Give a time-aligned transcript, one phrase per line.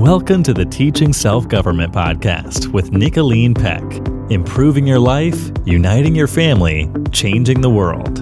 [0.00, 3.82] Welcome to the Teaching Self Government Podcast with Nicholeen Peck.
[4.30, 8.20] Improving your life, uniting your family, changing the world.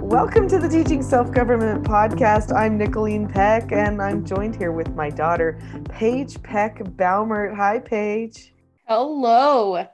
[0.00, 2.56] Welcome to the Teaching Self Government Podcast.
[2.56, 5.60] I'm Nicholeen Peck, and I'm joined here with my daughter,
[5.90, 7.54] Paige Peck Baumert.
[7.54, 8.54] Hi, Paige.
[8.86, 9.86] Hello.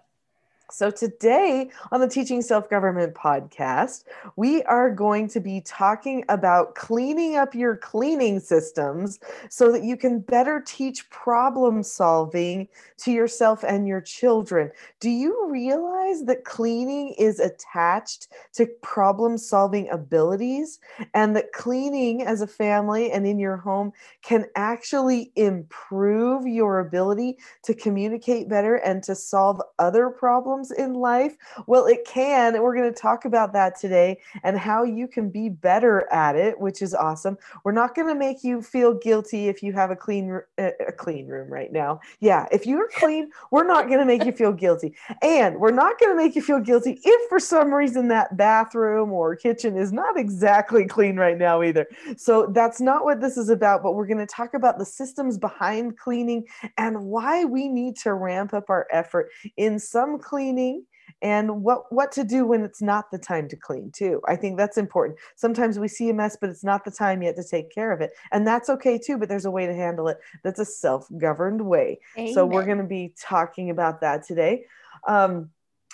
[0.68, 4.02] So, today on the Teaching Self Government podcast,
[4.34, 9.96] we are going to be talking about cleaning up your cleaning systems so that you
[9.96, 12.66] can better teach problem solving
[12.98, 14.72] to yourself and your children.
[14.98, 20.80] Do you realize that cleaning is attached to problem solving abilities
[21.14, 27.38] and that cleaning as a family and in your home can actually improve your ability
[27.62, 30.55] to communicate better and to solve other problems?
[30.56, 31.36] Problems in life?
[31.66, 32.54] Well, it can.
[32.54, 36.36] And we're going to talk about that today and how you can be better at
[36.36, 37.36] it, which is awesome.
[37.64, 41.26] We're not going to make you feel guilty if you have a clean a clean
[41.26, 42.00] room right now.
[42.20, 44.94] Yeah, if you're clean, we're not going to make you feel guilty.
[45.22, 49.12] And we're not going to make you feel guilty if for some reason that bathroom
[49.12, 51.86] or kitchen is not exactly clean right now either.
[52.16, 55.38] So that's not what this is about, but we're going to talk about the systems
[55.38, 56.46] behind cleaning
[56.78, 60.84] and why we need to ramp up our effort in some clean cleaning
[61.22, 64.20] and what what to do when it's not the time to clean too.
[64.28, 65.18] I think that's important.
[65.36, 68.00] Sometimes we see a mess but it's not the time yet to take care of
[68.00, 68.12] it.
[68.32, 72.00] And that's okay too but there's a way to handle it that's a self-governed way.
[72.18, 72.34] Amen.
[72.34, 74.64] so we're going to be talking about that today.
[75.08, 75.50] Um,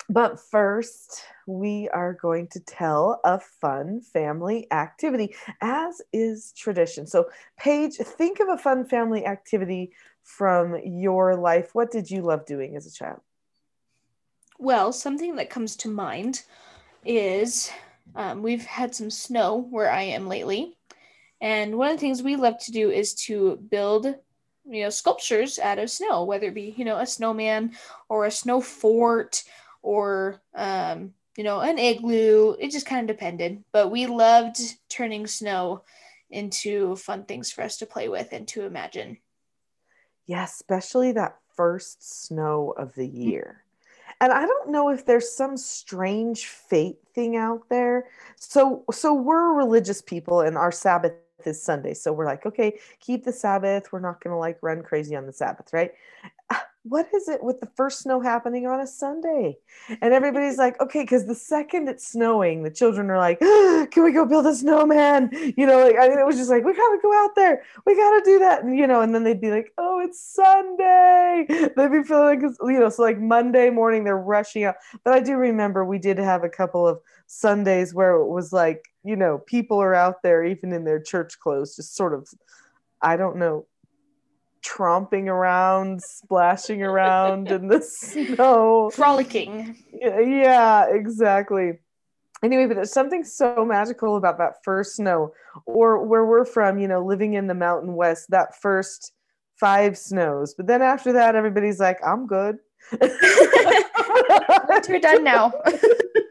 [0.09, 7.07] but first we are going to tell a fun family activity as is tradition.
[7.07, 9.93] So paige think of a fun family activity
[10.23, 11.69] from your life.
[11.73, 13.21] What did you love doing as a child
[14.63, 16.43] well, something that comes to mind
[17.05, 17.69] is
[18.15, 20.77] um, we've had some snow where I am lately.
[21.41, 24.05] And one of the things we love to do is to build,
[24.65, 27.73] you know, sculptures out of snow, whether it be, you know, a snowman
[28.07, 29.43] or a snow fort
[29.81, 32.55] or, um, you know, an igloo.
[32.57, 33.63] It just kind of depended.
[33.73, 35.83] But we loved turning snow
[36.29, 39.17] into fun things for us to play with and to imagine.
[40.25, 43.62] Yeah, especially that first snow of the year
[44.23, 48.07] and i don't know if there's some strange fate thing out there.
[48.35, 51.13] So so we're religious people and our sabbath
[51.45, 51.93] is sunday.
[51.93, 53.91] So we're like okay keep the sabbath.
[53.91, 55.91] We're not going to like run crazy on the sabbath right
[56.83, 59.57] what is it with the first snow happening on a Sunday?
[60.01, 64.03] And everybody's like, okay, because the second it's snowing, the children are like, oh, can
[64.03, 65.29] we go build a snowman?
[65.55, 67.95] You know, like, I mean, it was just like, we gotta go out there, we
[67.95, 71.45] gotta do that, and you know, and then they'd be like, oh, it's Sunday.
[71.47, 74.75] They'd be feeling like, you know, so like Monday morning they're rushing out.
[75.05, 78.83] But I do remember we did have a couple of Sundays where it was like,
[79.03, 82.27] you know, people are out there even in their church clothes, just sort of,
[83.01, 83.67] I don't know,
[84.63, 89.77] tromping around, splashing around in the snow, frolicking.
[89.93, 91.79] Yeah, exactly.
[92.43, 95.33] Anyway, but there's something so magical about that first snow,
[95.65, 99.13] or where we're from, you know, living in the Mountain West, that first
[99.59, 100.53] five snows.
[100.53, 102.57] But then after that, everybody's like, I'm good.
[104.89, 105.53] We're done now.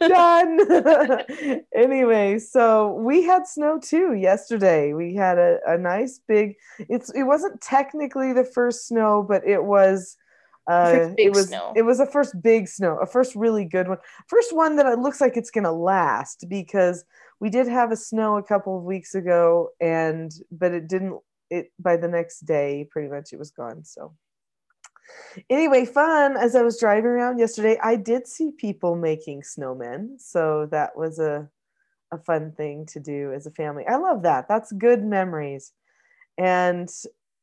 [0.00, 1.62] done.
[1.74, 4.92] anyway, so we had snow too yesterday.
[4.92, 9.64] We had a, a nice big it's it wasn't technically the first snow, but it
[9.64, 10.16] was
[10.66, 11.72] uh, it was snow.
[11.76, 14.98] it was a first big snow, a first really good one, first one that it
[14.98, 17.04] looks like it's gonna last because
[17.40, 21.18] we did have a snow a couple of weeks ago, and but it didn't.
[21.50, 23.84] It by the next day, pretty much it was gone.
[23.84, 24.14] So
[25.50, 26.36] Anyway, fun.
[26.36, 30.20] As I was driving around yesterday, I did see people making snowmen.
[30.20, 31.48] So that was a,
[32.12, 33.84] a fun thing to do as a family.
[33.88, 34.48] I love that.
[34.48, 35.72] That's good memories.
[36.38, 36.88] And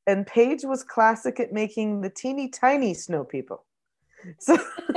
[0.07, 3.65] and Paige was classic at making the teeny tiny snow people.
[4.37, 4.55] So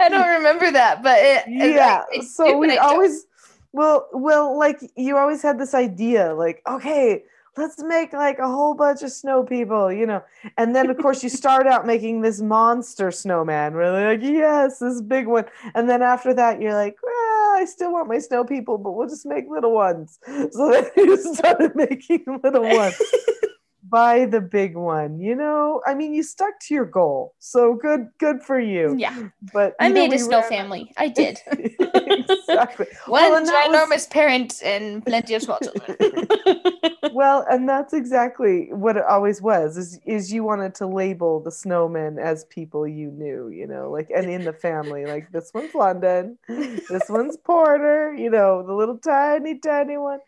[0.00, 2.02] I don't remember that, but it, yeah.
[2.22, 3.26] So we always
[3.74, 7.24] well well like you always had this idea like okay
[7.56, 10.22] let's make like a whole bunch of snow people, you know.
[10.56, 13.74] And then of course you start out making this monster snowman.
[13.74, 15.44] Really like, yes, this big one.
[15.74, 19.08] And then after that, you're like, well, I still want my snow people, but we'll
[19.08, 20.18] just make little ones.
[20.50, 23.00] So then you started making little ones.
[23.82, 25.80] Buy the big one, you know.
[25.86, 28.96] I mean, you stuck to your goal, so good, good for you.
[28.98, 30.48] Yeah, but I made a snow ran...
[30.48, 30.92] family.
[30.96, 31.38] I did.
[32.28, 32.86] exactly.
[33.06, 36.26] One Well, that was- ginormous parent and plenty of small children.
[37.12, 41.50] well, and that's exactly what it always was is is you wanted to label the
[41.50, 45.74] snowmen as people you knew, you know, like and in the family, like this one's
[45.74, 50.20] London, this one's Porter, you know, the little tiny tiny one.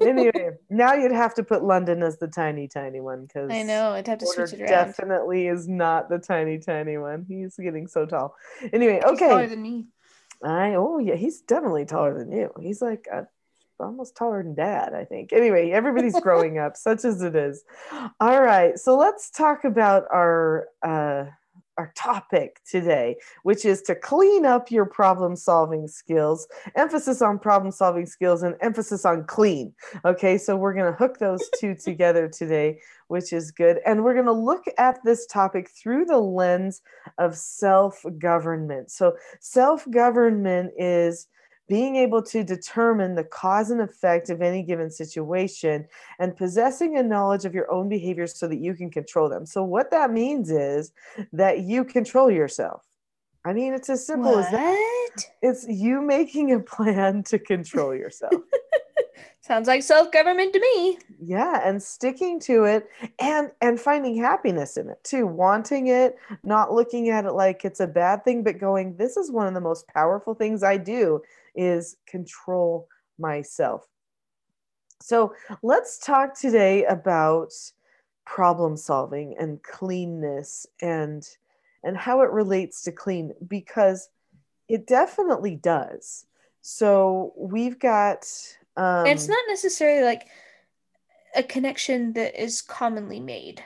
[0.00, 3.92] Anyway, now you'd have to put London as the tiny tiny one because I know.
[3.92, 4.86] I'd have to Porter switch it around.
[4.86, 7.24] definitely is not the tiny tiny one.
[7.28, 8.34] He's getting so tall.
[8.72, 9.46] Anyway, He's taller okay.
[9.46, 9.86] than me.
[10.42, 12.50] I oh yeah, he's definitely taller than you.
[12.60, 13.22] He's like uh,
[13.78, 15.32] almost taller than dad, I think.
[15.32, 17.64] Anyway, everybody's growing up, such as it is.
[18.20, 21.24] All right, so let's talk about our uh,
[21.80, 26.46] our topic today, which is to clean up your problem solving skills.
[26.76, 29.72] Emphasis on problem solving skills and emphasis on clean.
[30.04, 32.78] Okay, so we're gonna hook those two together today,
[33.08, 36.82] which is good, and we're gonna look at this topic through the lens
[37.18, 38.90] of self government.
[38.90, 41.26] So Self government is
[41.70, 45.86] being able to determine the cause and effect of any given situation
[46.18, 49.46] and possessing a knowledge of your own behaviors so that you can control them.
[49.46, 50.90] So, what that means is
[51.32, 52.84] that you control yourself.
[53.44, 55.24] I mean, it's as simple as that.
[55.42, 58.34] It's you making a plan to control yourself.
[59.40, 60.98] Sounds like self government to me.
[61.22, 62.88] yeah and sticking to it
[63.18, 67.80] and and finding happiness in it too wanting it not looking at it like it's
[67.80, 71.20] a bad thing but going this is one of the most powerful things i do
[71.54, 72.88] is control
[73.18, 73.86] myself
[75.02, 77.52] so let's talk today about
[78.24, 81.28] problem solving and cleanness and
[81.82, 84.08] and how it relates to clean because
[84.68, 86.26] it definitely does
[86.60, 88.26] so we've got
[88.76, 90.28] um it's not necessarily like
[91.34, 93.64] a connection that is commonly made.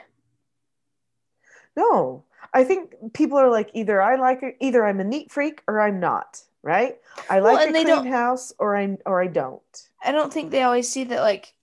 [1.75, 2.23] No,
[2.53, 5.81] I think people are like either I like it, either I'm a neat freak or
[5.81, 6.41] I'm not.
[6.65, 6.97] Right?
[7.29, 9.89] I Well, like and a clean house or I or I don't.
[10.03, 11.53] I don't think they always see that like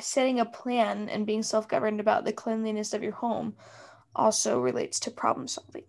[0.00, 3.54] setting a plan and being self-governed about the cleanliness of your home
[4.14, 5.84] also relates to problem solving.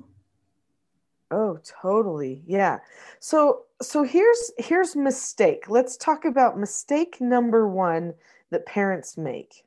[1.32, 2.44] Oh, totally.
[2.46, 2.80] Yeah.
[3.22, 5.70] So so here's here's mistake.
[5.70, 8.14] Let's talk about mistake number 1
[8.50, 9.64] that parents make.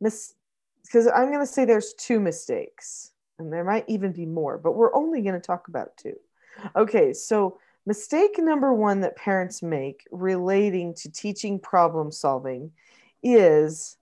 [0.00, 0.34] Mis-
[0.82, 4.72] because I'm going to say there's two mistakes and there might even be more, but
[4.72, 6.16] we're only going to talk about two.
[6.76, 12.72] Okay, so mistake number 1 that parents make relating to teaching problem solving
[13.22, 13.96] is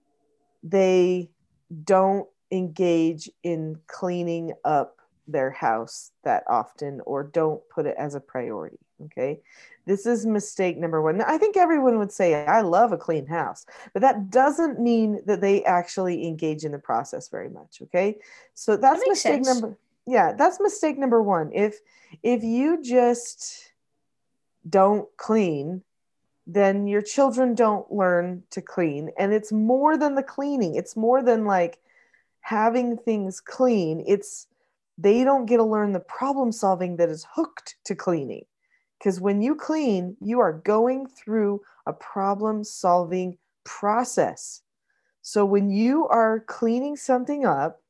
[0.63, 1.29] they
[1.83, 8.19] don't engage in cleaning up their house that often or don't put it as a
[8.19, 8.79] priority.
[9.05, 9.41] Okay.
[9.85, 11.17] This is mistake number one.
[11.17, 15.21] Now, I think everyone would say, I love a clean house, but that doesn't mean
[15.25, 17.79] that they actually engage in the process very much.
[17.83, 18.17] Okay.
[18.53, 19.47] So that's makes mistake sense.
[19.47, 19.77] number
[20.07, 21.51] yeah, that's mistake number one.
[21.53, 21.79] If
[22.23, 23.73] if you just
[24.67, 25.83] don't clean,
[26.47, 29.11] then your children don't learn to clean.
[29.19, 30.75] And it's more than the cleaning.
[30.75, 31.79] It's more than like
[32.39, 34.01] having things clean.
[34.07, 34.47] It's
[34.97, 38.45] they don't get to learn the problem solving that is hooked to cleaning.
[38.97, 44.61] Because when you clean, you are going through a problem solving process.
[45.21, 47.81] So when you are cleaning something up,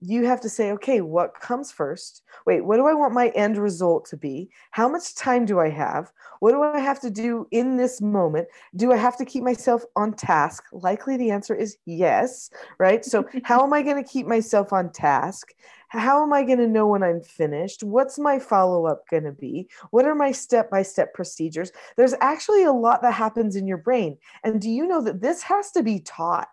[0.00, 2.22] you have to say, okay, what comes first?
[2.46, 4.50] Wait, what do I want my end result to be?
[4.70, 6.10] How much time do I have?
[6.40, 8.48] What do I have to do in this moment?
[8.76, 10.64] Do I have to keep myself on task?
[10.72, 13.04] Likely the answer is yes, right?
[13.04, 15.52] So, how am I going to keep myself on task?
[15.88, 17.82] How am I going to know when I'm finished?
[17.82, 19.68] What's my follow up going to be?
[19.90, 21.72] What are my step by step procedures?
[21.96, 24.16] There's actually a lot that happens in your brain.
[24.44, 26.48] And do you know that this has to be taught?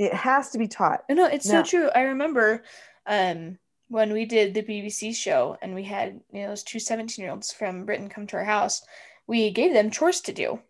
[0.00, 1.04] It has to be taught.
[1.10, 1.88] No, it's Now- so true.
[1.94, 2.62] I remember
[3.06, 7.22] um, when we did the BBC show and we had you know those two 17
[7.22, 8.82] year olds from Britain come to our house,
[9.26, 10.60] we gave them chores to do.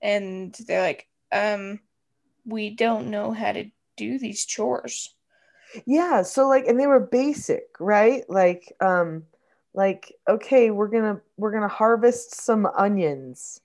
[0.00, 1.80] And they're like, um,
[2.46, 3.66] we don't know how to
[3.96, 5.14] do these chores.
[5.84, 9.22] yeah so like and they were basic right like um
[9.74, 13.60] like okay we're gonna we're gonna harvest some onions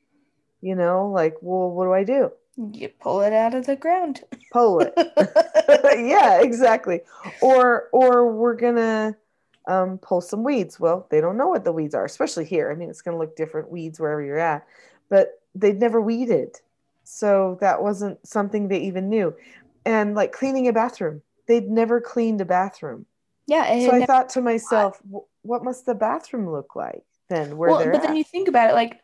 [0.60, 4.22] you know like well what do i do You pull it out of the ground.
[4.52, 4.94] pull it.
[5.98, 7.02] Yeah exactly.
[7.42, 9.16] Or or we're gonna
[9.68, 10.80] um, pull some weeds.
[10.80, 12.72] Well they don't know what the weeds are especially here.
[12.72, 14.66] I mean it's gonna look different weeds wherever you're at
[15.10, 16.60] but they'd never weeded.
[17.04, 19.36] So that wasn't something they even knew.
[19.86, 21.22] And like cleaning a bathroom.
[21.48, 23.06] They'd never cleaned a bathroom.
[23.46, 27.58] Yeah, so I thought to myself, "Wh- what must the bathroom look like then?
[27.58, 28.02] Where well, but at?
[28.04, 29.02] then you think about it, like,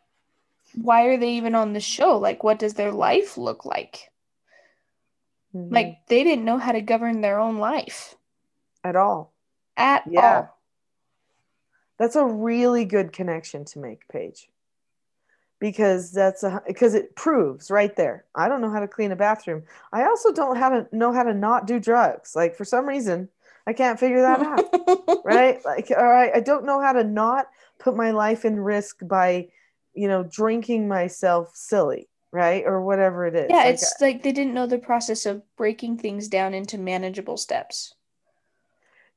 [0.74, 2.18] why are they even on the show?
[2.18, 4.10] Like, what does their life look like?
[5.54, 5.72] Mhm.
[5.72, 8.14] Like, they didn't know how to govern their own life
[8.84, 9.32] at all,
[9.76, 10.36] at Yeah.
[10.36, 10.58] all.
[11.98, 14.50] That's a really good connection to make, Paige.
[15.58, 18.24] Because that's a because it proves right there.
[18.34, 19.64] I don't know how to clean a bathroom.
[19.92, 22.34] I also don't have to know how to not do drugs.
[22.34, 23.28] Like for some reason,
[23.66, 24.64] I can't figure that out.
[25.24, 25.62] right?
[25.64, 27.48] Like, all right, I don't know how to not
[27.78, 29.48] put my life in risk by,
[29.94, 32.64] you know, drinking myself silly, right?
[32.64, 33.46] Or whatever it is.
[33.50, 36.78] Yeah, Like, it's uh, like they didn't know the process of breaking things down into
[36.78, 37.94] manageable steps.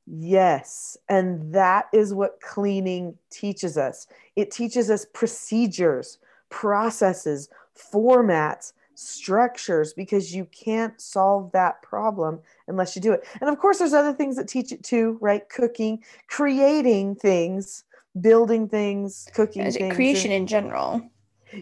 [0.06, 0.96] Yes.
[1.08, 4.06] And that is what cleaning teaches us.
[4.36, 6.18] It teaches us procedures,
[6.50, 7.48] processes,
[7.92, 13.24] formats, structures, because you can't solve that problem unless you do it.
[13.40, 15.48] And of course, there's other things that teach it too, right?
[15.48, 17.84] Cooking, creating things,
[18.20, 19.94] building things, cooking things.
[19.94, 21.02] creation and- in general.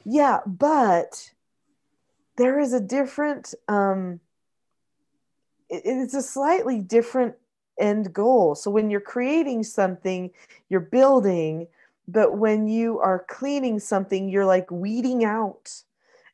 [0.04, 1.32] yeah, but
[2.36, 4.20] there is a different um
[5.68, 7.34] it- it's a slightly different
[7.78, 8.54] end goal.
[8.54, 10.30] So when you're creating something,
[10.68, 11.66] you're building,
[12.06, 15.82] but when you are cleaning something, you're like weeding out.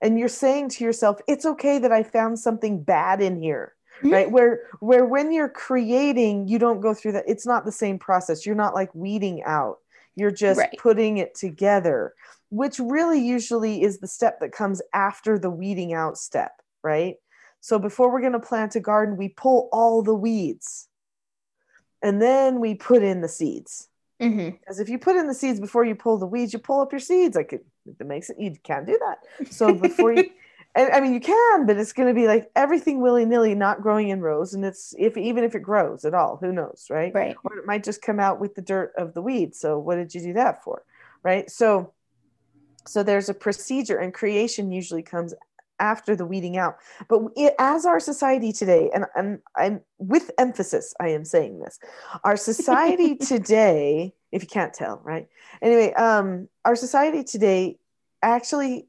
[0.03, 3.75] And you're saying to yourself, it's okay that I found something bad in here.
[4.03, 4.13] Mhm.
[4.13, 4.31] Right?
[4.31, 7.25] Where where when you're creating, you don't go through that.
[7.29, 8.47] It's not the same process.
[8.47, 9.79] You're not like weeding out.
[10.19, 10.79] You're just Right.
[10.79, 12.15] putting it together
[12.51, 17.17] which really usually is the step that comes after the weeding out step, right?
[17.61, 20.89] So before we're going to plant a garden, we pull all the weeds
[22.03, 23.89] and then we put in the seeds.
[24.21, 26.81] hmm Because if you put in the seeds before you pull the weeds, you pull
[26.81, 27.37] up your seeds.
[27.37, 29.19] Like it, it makes it, you can't do that.
[29.53, 30.31] So before you,
[30.78, 33.82] and, I mean, you can, but it's going to be like everything willy nilly, not
[33.82, 34.54] growing in rows.
[34.54, 37.12] And it's, if even if it grows at all, who knows, right?
[37.14, 37.37] Right.
[37.44, 40.14] or it might just come out with the dirt of the weed so what did
[40.14, 40.82] you do that for
[41.23, 41.92] right so
[42.87, 45.35] so there's a procedure and creation usually comes
[45.80, 46.76] after the weeding out
[47.08, 51.78] but it, as our society today and, and i'm with emphasis i am saying this
[52.25, 55.28] our society today if you can't tell right
[55.62, 57.78] anyway um our society today
[58.23, 58.88] actually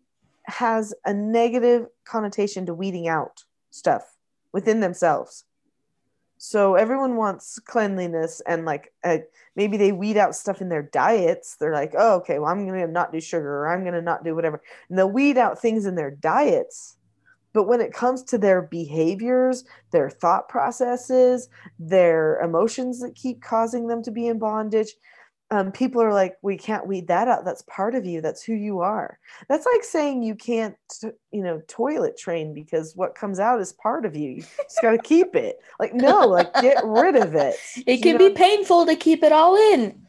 [0.49, 4.17] has a negative connotation to weeding out stuff
[4.51, 5.45] within themselves
[6.41, 9.17] so everyone wants cleanliness and like uh,
[9.57, 11.57] maybe they weed out stuff in their diets.
[11.57, 14.01] They're like, oh, okay, well, I'm going to not do sugar or I'm going to
[14.01, 14.61] not do whatever.
[14.87, 16.95] And they'll weed out things in their diets.
[17.51, 23.87] But when it comes to their behaviors, their thought processes, their emotions that keep causing
[23.87, 24.95] them to be in bondage,
[25.51, 27.43] um, people are like, we can't weed that out.
[27.43, 28.21] That's part of you.
[28.21, 29.17] That's who you are.
[29.47, 30.75] That's like saying you can't,
[31.31, 34.29] you know, toilet train because what comes out is part of you.
[34.29, 35.59] You just got to keep it.
[35.79, 37.55] Like, no, like get rid of it.
[37.87, 38.29] It You can know?
[38.29, 40.05] be painful to keep it all in.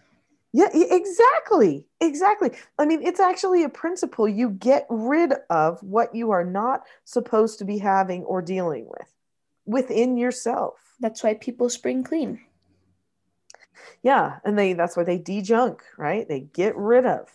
[0.53, 1.87] Yeah, exactly.
[2.01, 2.51] Exactly.
[2.79, 4.29] I mean, it's actually a principle.
[4.29, 9.09] You get rid of what you are not supposed to be having or dealing with
[9.65, 10.75] within yourself.
[10.99, 12.41] That's why people spring clean.
[14.03, 16.27] Yeah, and they that's why they de-junk right?
[16.29, 17.29] They get rid of.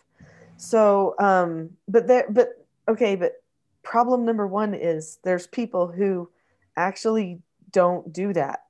[0.58, 3.44] So, um but there but okay, but
[3.84, 6.30] problem number 1 is there's people who
[6.76, 8.62] actually don't do that.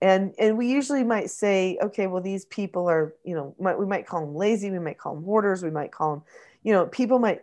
[0.00, 3.86] And and we usually might say, okay, well these people are, you know, might, we
[3.86, 6.22] might call them lazy, we might call them hoarders, we might call them,
[6.62, 7.42] you know, people might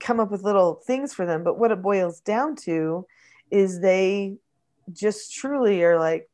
[0.00, 3.06] come up with little things for them, but what it boils down to
[3.50, 4.36] is they
[4.92, 6.29] just truly are like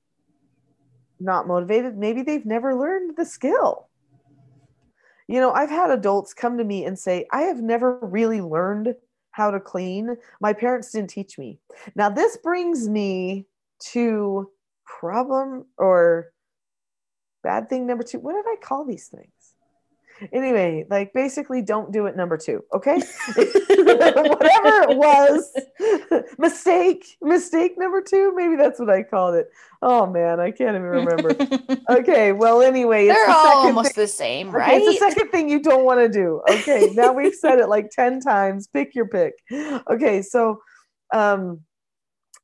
[1.20, 1.96] not motivated.
[1.96, 3.88] Maybe they've never learned the skill.
[5.28, 8.94] You know, I've had adults come to me and say, I have never really learned
[9.32, 10.16] how to clean.
[10.40, 11.58] My parents didn't teach me.
[11.94, 13.46] Now, this brings me
[13.90, 14.50] to
[14.84, 16.32] problem or
[17.42, 18.18] bad thing number two.
[18.20, 19.35] What did I call these things?
[20.32, 23.00] Anyway, like basically, don't do it number two, okay?
[23.36, 25.52] Whatever it was,
[26.38, 28.32] mistake, mistake number two.
[28.34, 29.48] Maybe that's what I called it.
[29.82, 31.34] Oh man, I can't even remember.
[31.88, 34.82] Okay, well, anyway, it's They're the all almost thing- the same, Okay, right?
[34.82, 36.42] it's the second thing you don't want to do.
[36.50, 38.66] Okay, now we've said it like 10 times.
[38.66, 39.34] Pick your pick.
[39.90, 40.60] Okay, so
[41.14, 41.60] um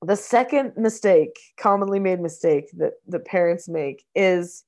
[0.04, 4.64] the second mistake, commonly made mistake that the parents make is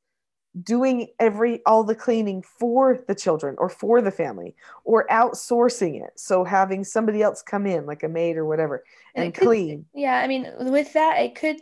[0.62, 6.12] doing every all the cleaning for the children or for the family or outsourcing it.
[6.18, 8.84] So having somebody else come in like a maid or whatever
[9.14, 9.86] And and could- clean.
[9.94, 11.60] Yeah, I mean, with that, it could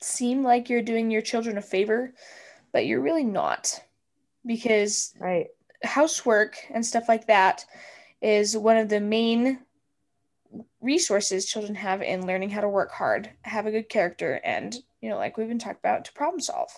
[0.00, 2.12] seem like you're doing your children a favor,
[2.72, 3.82] but you're really not.
[4.44, 5.46] Because Right.
[5.82, 7.64] housework and stuff like that
[8.20, 9.60] is one of the main
[10.82, 15.08] resources children have in learning how to work hard, have a good character, and, you
[15.08, 16.70] know, like we've been talking about, to problem solve.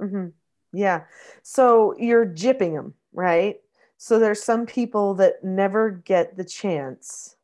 [0.00, 0.26] Hmm
[0.72, 1.04] Yeah.
[1.42, 3.60] So you're jipping them, right?
[3.98, 7.36] So there's some people that never get the chance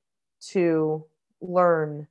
[0.50, 1.04] to
[1.40, 2.06] learn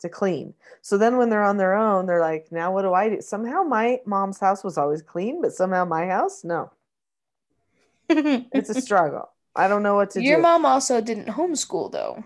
[0.00, 0.54] to clean.
[0.82, 3.20] So then when they're on their own, they're like, now what do I do?
[3.20, 6.70] Somehow my mom's house was always clean, but somehow my house, no.
[8.08, 9.30] It's a struggle.
[9.54, 10.30] I don't know what to Your do.
[10.32, 12.22] Your mom also didn't homeschool though.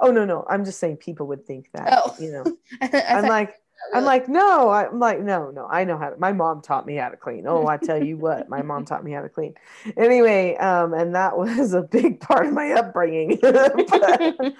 [0.00, 0.44] oh no, no.
[0.50, 1.88] I'm just saying people would think that.
[1.92, 2.14] Oh.
[2.20, 2.44] You know.
[2.82, 3.54] I, I I'm thought- like
[3.92, 6.96] I'm like, no, I'm like, no, no, I know how to my mom taught me
[6.96, 7.44] how to clean.
[7.46, 9.54] Oh, I tell you what, my mom taught me how to clean.
[9.96, 13.38] Anyway, um, and that was a big part of my upbringing.
[13.42, 14.54] But-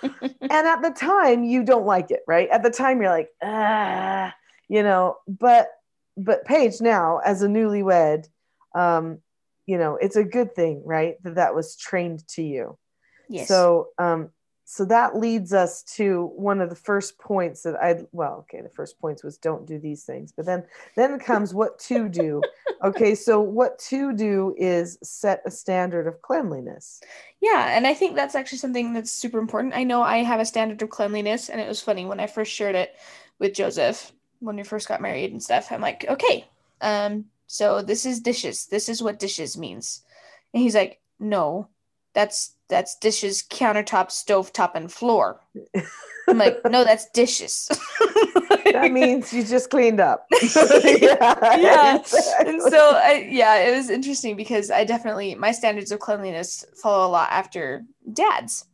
[0.55, 4.33] and at the time you don't like it right at the time you're like ah
[4.69, 5.69] you know but
[6.17, 8.27] but paige now as a newlywed
[8.75, 9.19] um
[9.67, 12.79] you know it's a good thing right that that was trained to you
[13.29, 13.49] yes.
[13.49, 14.31] so um
[14.75, 18.69] so that leads us to one of the first points that i well okay the
[18.69, 20.65] first points was don't do these things but then
[20.97, 22.43] then comes what to do
[22.83, 27.01] okay so what to do is set a standard of cleanliness
[27.45, 29.75] Yeah, and I think that's actually something that's super important.
[29.77, 32.51] I know I have a standard of cleanliness, and it was funny when I first
[32.51, 32.97] shared it
[33.39, 35.71] with Joseph when we first got married and stuff.
[35.71, 36.47] I'm like, okay,
[36.81, 38.65] um, so this is dishes.
[38.65, 40.03] This is what dishes means,
[40.55, 41.69] and he's like, no,
[42.15, 45.41] that's that's dishes, countertop, stovetop, and floor.
[46.29, 47.69] I'm like, no, that's dishes.
[48.73, 50.27] that means you just cleaned up.
[50.85, 51.97] Yeah.
[51.97, 52.53] exactly.
[52.53, 57.07] and so I, yeah it was interesting because i definitely my standards of cleanliness follow
[57.07, 58.67] a lot after dad's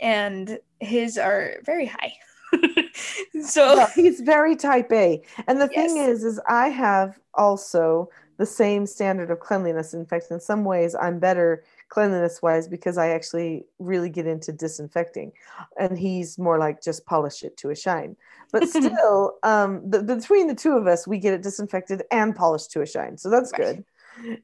[0.00, 2.12] and his are very high
[3.42, 5.22] so Well, he's very type A.
[5.46, 8.08] And the thing is, is I have also
[8.38, 9.94] the same standard of cleanliness.
[9.94, 14.52] In fact, in some ways, I'm better cleanliness wise because I actually really get into
[14.52, 15.32] disinfecting,
[15.78, 18.16] and he's more like just polish it to a shine.
[18.52, 22.70] But still, um, the, between the two of us, we get it disinfected and polished
[22.72, 23.76] to a shine, so that's Right.
[23.76, 23.84] good.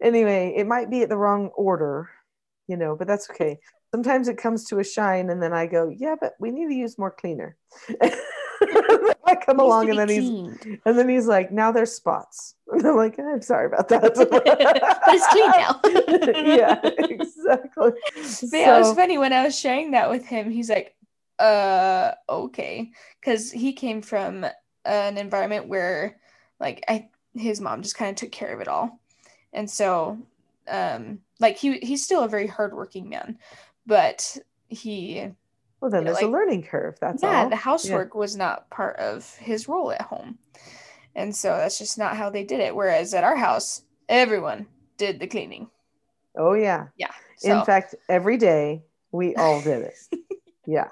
[0.01, 2.11] Anyway, it might be at the wrong order,
[2.69, 3.59] you know, but that's okay.
[3.95, 6.75] Sometimes it comes to a shine, and then I go, "Yeah, but we need to
[6.75, 7.57] use more cleaner."
[9.27, 12.55] I come along, and then he's and then he's like, now there's spots.
[12.73, 14.03] And I'm like, I'm sorry about that.
[15.07, 15.81] But it's clean now.
[16.57, 17.93] yeah, exactly.
[18.15, 20.51] But yeah, it was funny when I was sharing that with him.
[20.51, 20.97] He's like,
[21.39, 22.91] "Uh, okay,"
[23.21, 24.45] because he came from
[24.85, 26.19] an environment where,
[26.59, 28.99] like, I his mom just kind of took care of it all,
[29.53, 30.19] and so,
[30.67, 33.39] um, like he he's still a very hardworking man,
[33.87, 34.37] but
[34.69, 35.31] he
[35.81, 36.97] well, then you know, there's a learning curve.
[37.01, 37.51] That's yeah, all.
[37.51, 40.39] the housework was not part of his role at home,
[41.15, 42.75] and so that's just not how they did it.
[42.75, 45.69] Whereas at our house, everyone did the cleaning.
[46.37, 46.89] Oh yeah.
[46.97, 47.59] Yeah, so.
[47.59, 50.21] In fact, every day we all did it.
[50.67, 50.89] yeah.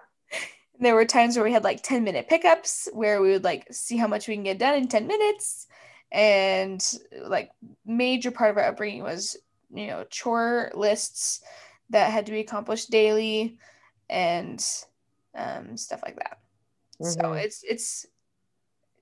[0.81, 3.97] there were times where we had like 10 minute pickups where we would like see
[3.97, 5.67] how much we can get done in 10 minutes
[6.13, 6.95] and
[7.27, 7.51] like
[7.87, 9.37] major part of our upbringing was
[9.73, 11.43] you know chore lists
[11.91, 13.59] that had to be accomplished daily
[14.11, 14.65] and
[15.35, 16.39] um, stuff like that
[17.03, 17.43] so Mhm.
[17.45, 18.07] it's it's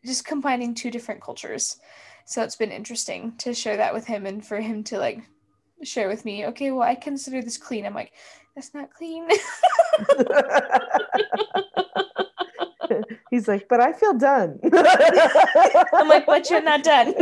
[0.05, 1.77] just combining two different cultures
[2.25, 5.23] so it's been interesting to share that with him and for him to like
[5.83, 8.13] share with me okay well i consider this clean i'm like
[8.55, 9.29] that's not clean
[13.31, 14.61] He's like, but I feel done.
[15.95, 17.07] I'm like, but you're not done.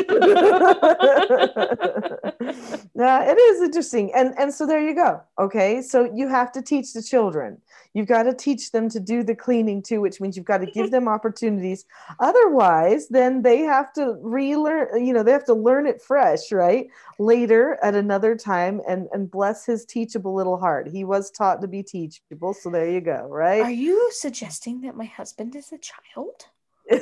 [2.94, 4.10] yeah, it is interesting.
[4.14, 5.22] And and so there you go.
[5.38, 5.80] Okay.
[5.82, 7.60] So you have to teach the children.
[7.94, 10.66] You've got to teach them to do the cleaning too, which means you've got to
[10.66, 11.84] give them opportunities.
[12.18, 16.88] Otherwise, then they have to relearn, you know, they have to learn it fresh, right?
[17.18, 20.88] Later at another time and and bless his teachable little heart.
[20.88, 22.54] He was taught to be teachable.
[22.54, 23.64] So there you go, right?
[23.64, 26.46] Are you suggesting that my husband is a child?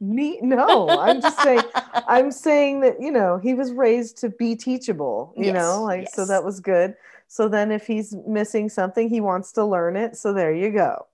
[0.00, 1.64] Me, no, I'm just saying.
[2.06, 5.34] I'm saying that you know he was raised to be teachable.
[5.36, 6.94] You Yes, know, like so that was good.
[7.28, 10.16] So then, if he's missing something, he wants to learn it.
[10.16, 11.06] So there you go.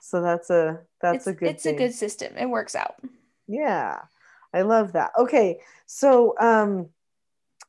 [0.00, 1.48] So that's a that's it's a good.
[1.48, 1.74] it's thing.
[1.76, 2.36] a good system.
[2.36, 2.96] It works out.
[3.46, 4.00] Yeah,
[4.52, 5.12] I love that.
[5.18, 6.88] Okay, so um,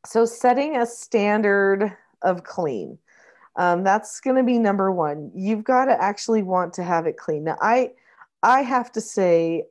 [0.06, 2.98] so setting a standard of clean.
[3.58, 5.32] Um, that's going to be number one.
[5.36, 7.44] You've got to actually want to have it clean.
[7.44, 7.92] Now, I
[8.42, 9.66] I have to say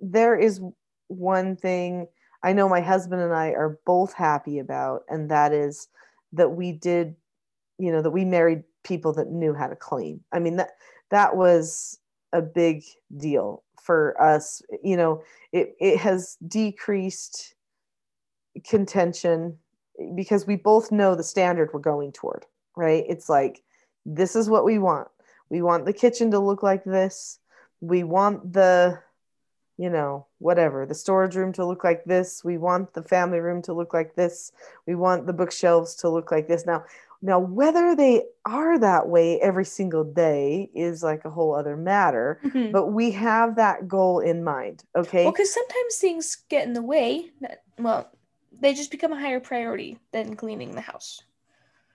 [0.00, 0.60] there is
[1.08, 2.06] one thing
[2.42, 5.88] I know my husband and I are both happy about, and that is
[6.32, 7.16] that we did,
[7.80, 10.20] you know, that we married people that knew how to clean.
[10.32, 10.70] I mean that
[11.10, 11.98] that was
[12.32, 12.84] a big
[13.16, 14.62] deal for us.
[14.82, 17.54] You know, it it has decreased
[18.68, 19.58] contention
[20.14, 23.04] because we both know the standard we're going toward, right?
[23.08, 23.62] It's like
[24.06, 25.08] this is what we want.
[25.48, 27.38] We want the kitchen to look like this.
[27.80, 29.00] We want the
[29.80, 32.44] you know, whatever, the storage room to look like this.
[32.44, 34.52] We want the family room to look like this.
[34.86, 36.66] We want the bookshelves to look like this.
[36.66, 36.84] Now,
[37.22, 42.40] now whether they are that way every single day is like a whole other matter,
[42.42, 45.24] But but we have that goal in mind, okay?
[45.24, 47.30] well, because sometimes things get in the way.
[47.40, 48.10] That, well,
[48.60, 51.22] they just become a higher priority than cleaning the house.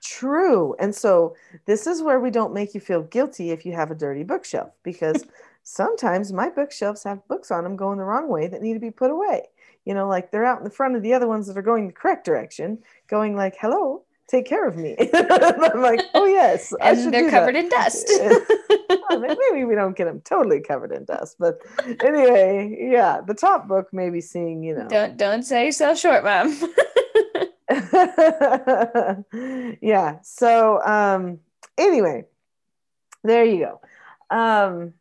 [0.04, 0.76] True.
[0.80, 1.36] And so
[1.66, 4.72] this is where we don't make you feel guilty if you have a dirty bookshelf
[4.84, 5.26] because
[5.64, 8.92] sometimes my bookshelves have books on them going the wrong way that need to be
[8.92, 9.48] put away.
[9.84, 11.88] You know, like they're out in the front of the other ones that are going
[11.88, 14.96] the correct direction, going like, hello, take care of me.
[15.14, 17.64] I'm like, oh yes, and they're covered that.
[17.64, 18.10] in dust.
[19.20, 21.60] maybe we don't get them totally covered in dust, but
[22.04, 24.88] anyway, yeah, the top book maybe seeing, you know.
[24.88, 26.58] Don't don't say yourself short, mom.
[29.82, 30.20] yeah.
[30.24, 31.40] So um
[31.78, 32.26] anyway,
[33.24, 33.82] there you go.
[34.36, 34.94] Um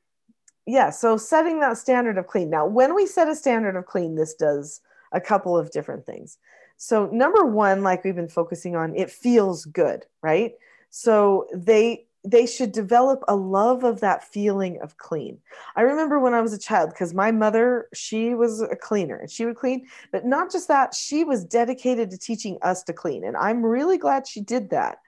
[0.67, 2.49] yeah, so setting that standard of clean.
[2.49, 4.81] Now, when we set a standard of clean, this does
[5.13, 6.39] a couple of different things.
[6.77, 10.55] So, number one, like we've been focusing on, it feels good, right?
[10.91, 15.39] So they they should develop a love of that feeling of clean.
[15.77, 19.31] I remember when I was a child because my mother, she was a cleaner and
[19.31, 23.25] she would clean, but not just that, she was dedicated to teaching us to clean.
[23.25, 24.99] And I'm really glad she did that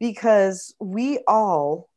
[0.00, 1.88] because we all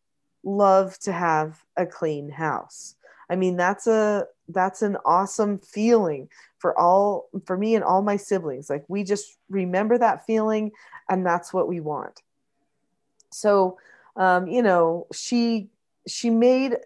[0.43, 2.95] love to have a clean house.
[3.29, 8.17] I mean, that's a that's an awesome feeling for all for me and all my
[8.17, 8.69] siblings.
[8.69, 10.71] Like we just remember that feeling
[11.09, 12.21] and that's what we want.
[13.31, 13.77] So,
[14.15, 15.69] um, you know, she
[16.07, 16.77] she made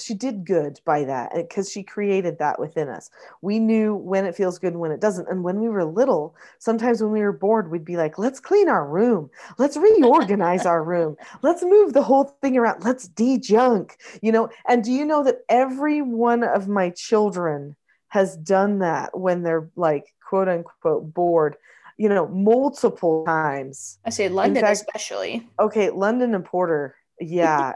[0.00, 3.10] she did good by that because she created that within us.
[3.42, 5.28] We knew when it feels good and when it doesn't.
[5.28, 8.68] And when we were little, sometimes when we were bored, we'd be like, let's clean
[8.68, 9.30] our room.
[9.58, 11.16] Let's reorganize our room.
[11.42, 12.84] Let's move the whole thing around.
[12.84, 14.48] Let's de-junk, you know.
[14.68, 17.76] And do you know that every one of my children
[18.08, 21.56] has done that when they're like quote unquote bored?
[21.96, 23.98] You know, multiple times.
[24.04, 25.48] I say London fact, especially.
[25.58, 26.94] Okay, London and Porter.
[27.20, 27.72] Yeah.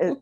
[0.00, 0.18] It,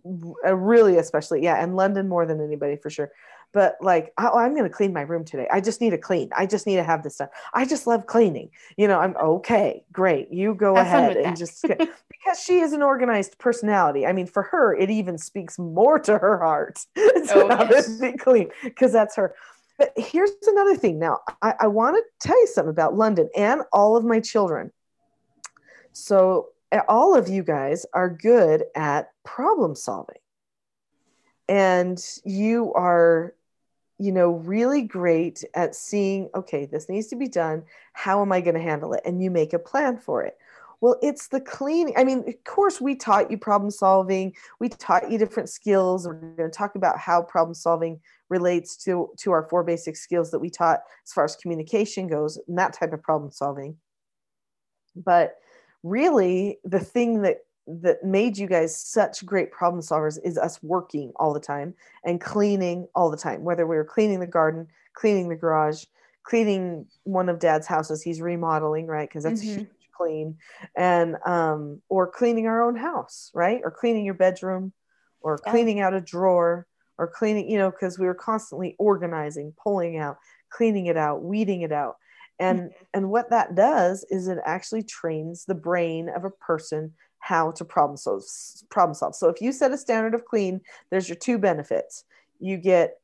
[0.46, 3.11] uh, really especially yeah and london more than anybody for sure.
[3.52, 5.46] But like oh, i'm going to clean my room today.
[5.52, 6.30] I just need to clean.
[6.37, 7.30] I just need to have this stuff.
[7.52, 8.50] I just love cleaning.
[8.76, 10.32] You know i'm okay great.
[10.32, 14.06] You go have ahead and just because she is an organized personality.
[14.06, 17.98] I mean for her it even speaks more to her heart to oh, yes.
[17.98, 19.35] be clean because that's her.
[19.78, 20.98] But here's another thing.
[20.98, 24.72] Now i, I want to tell you something about london and all of my children.
[25.92, 26.48] So
[26.88, 30.16] all of you guys are good at problem solving.
[31.48, 33.35] And you are
[33.98, 37.62] you know really great at seeing okay this needs to be done.
[37.92, 39.02] How am i going to handle it?
[39.04, 40.37] And you make a plan for it.
[40.80, 44.35] Well it's the cleaning i mean of course we taught you problem solving.
[44.58, 46.06] We taught you different skills.
[46.06, 50.30] We're going to talk about how problem solving relates to to our four basic skills
[50.30, 53.76] that we taught as far as communication goes and that type of problem solving.
[54.96, 55.37] But
[55.83, 61.12] really the thing that that made you guys such great problem solvers is us working
[61.16, 65.29] all the time and cleaning all the time whether we were cleaning the garden cleaning
[65.29, 65.85] the garage
[66.25, 69.61] cleaning one of dad's houses he's remodeling right because that's mm-hmm.
[69.61, 70.37] huge clean
[70.77, 74.73] and um or cleaning our own house right or cleaning your bedroom
[75.21, 76.66] or cleaning out a drawer
[76.99, 80.16] or cleaning you know because we were constantly organizing pulling out
[80.51, 81.97] cleaning it out weeding it out
[82.42, 87.50] and and what that does is it actually trains the brain of a person how
[87.50, 88.22] to problem solve
[88.68, 92.05] problem solve so if you set a standard of clean there's your two benefits
[92.40, 92.98] you get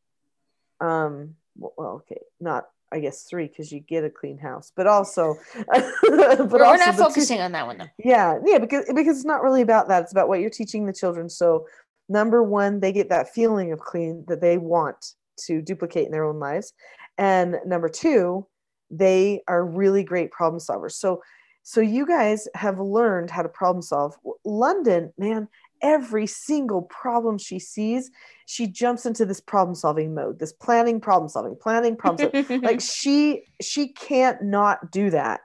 [0.81, 5.37] um well okay not I guess three because you get a clean house, but also,
[5.69, 7.89] but we're also not focusing two, on that one though.
[7.99, 10.05] Yeah, yeah, because because it's not really about that.
[10.05, 11.29] It's about what you're teaching the children.
[11.29, 11.67] So,
[12.09, 16.25] number one, they get that feeling of clean that they want to duplicate in their
[16.25, 16.73] own lives,
[17.19, 18.47] and number two,
[18.91, 20.93] they are really great problem solvers.
[20.93, 21.23] So,
[21.63, 24.17] so you guys have learned how to problem solve.
[24.45, 25.49] London, man,
[25.83, 28.11] every single problem she sees,
[28.47, 32.63] she jumps into this problem solving mode, this planning, problem solving, planning, problem solving.
[32.63, 35.41] like she she can't not do that.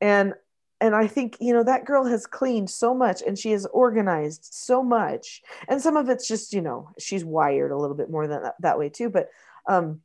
[0.00, 0.34] And
[0.80, 4.48] and I think you know that girl has cleaned so much and she has organized
[4.50, 5.42] so much.
[5.68, 8.54] And some of it's just you know she's wired a little bit more than that,
[8.60, 9.10] that way too.
[9.10, 9.28] But
[9.68, 10.00] um,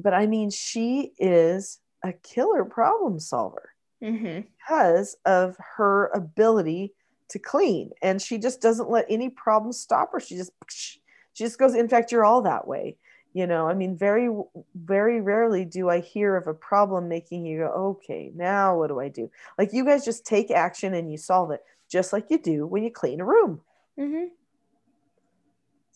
[0.00, 3.70] but I mean, she is a killer problem solver
[4.02, 4.40] mm-hmm.
[4.58, 6.94] because of her ability
[7.30, 10.20] to clean, and she just doesn't let any problem stop her.
[10.20, 11.00] She just she
[11.34, 11.74] just goes.
[11.74, 12.96] In fact, you're all that way.
[13.32, 14.28] You know, I mean, very
[14.74, 18.98] very rarely do I hear of a problem making you go, okay, now what do
[18.98, 19.30] I do?
[19.56, 22.82] Like you guys just take action and you solve it, just like you do when
[22.82, 23.60] you clean a room.
[23.98, 24.24] Mm-hmm.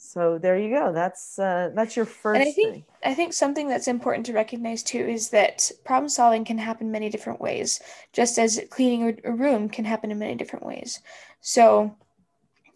[0.04, 0.92] So there you go.
[0.92, 2.38] That's uh, that's your first.
[2.38, 2.84] And I think thing.
[3.04, 7.08] I think something that's important to recognize too is that problem solving can happen many
[7.10, 7.80] different ways,
[8.12, 11.00] just as cleaning a room can happen in many different ways.
[11.40, 11.96] So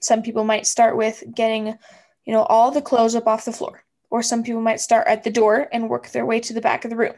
[0.01, 1.79] some people might start with getting,
[2.25, 5.25] you know, all the clothes up off the floor, or some people might start at
[5.25, 7.15] the door and work their way to the back of the room.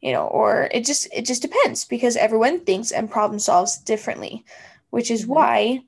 [0.00, 4.44] You know, or it just it just depends because everyone thinks and problem solves differently
[4.90, 5.28] which is Mhm.
[5.28, 5.80] why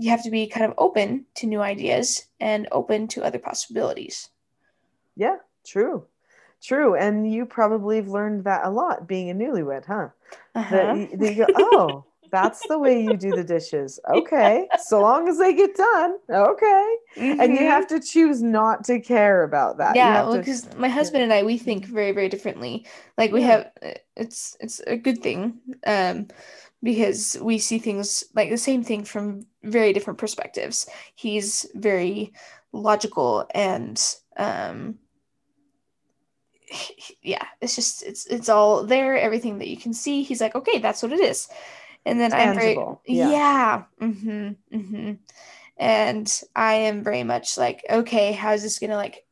[0.00, 4.30] you have to be kind of open to new ideas and open to other possibilities.
[5.16, 5.36] Yeah,
[5.66, 6.06] true.
[6.62, 6.94] True.
[6.94, 10.08] And you probably have learned that a lot being a newlywed, huh?
[10.54, 10.76] Uh-huh.
[10.76, 13.98] That you, that you go, oh, that's the way you do the dishes.
[14.10, 14.68] Okay.
[14.86, 16.16] So long as they get done.
[16.30, 16.96] Okay.
[17.16, 17.70] And you Mhm.
[17.70, 19.96] have to choose not to care about that.
[19.96, 22.86] Yeah well to- because my husband and i we think very very differently
[23.18, 23.46] like we Yeah.
[23.52, 26.28] have uh, it's it's a good thing um
[26.82, 30.88] because we see things like the same thing from very different perspectives.
[31.14, 32.32] He's very
[32.72, 34.00] logical and
[34.36, 34.96] um
[37.20, 40.22] yeah it's just it's it's all there everything that you can see.
[40.22, 41.48] He's like okay that's what it is.
[42.06, 43.28] And then i'm very Tangible, yeah.
[43.28, 45.12] yeah hmm hmm
[45.76, 49.24] and i am very much like okay how is this gonna like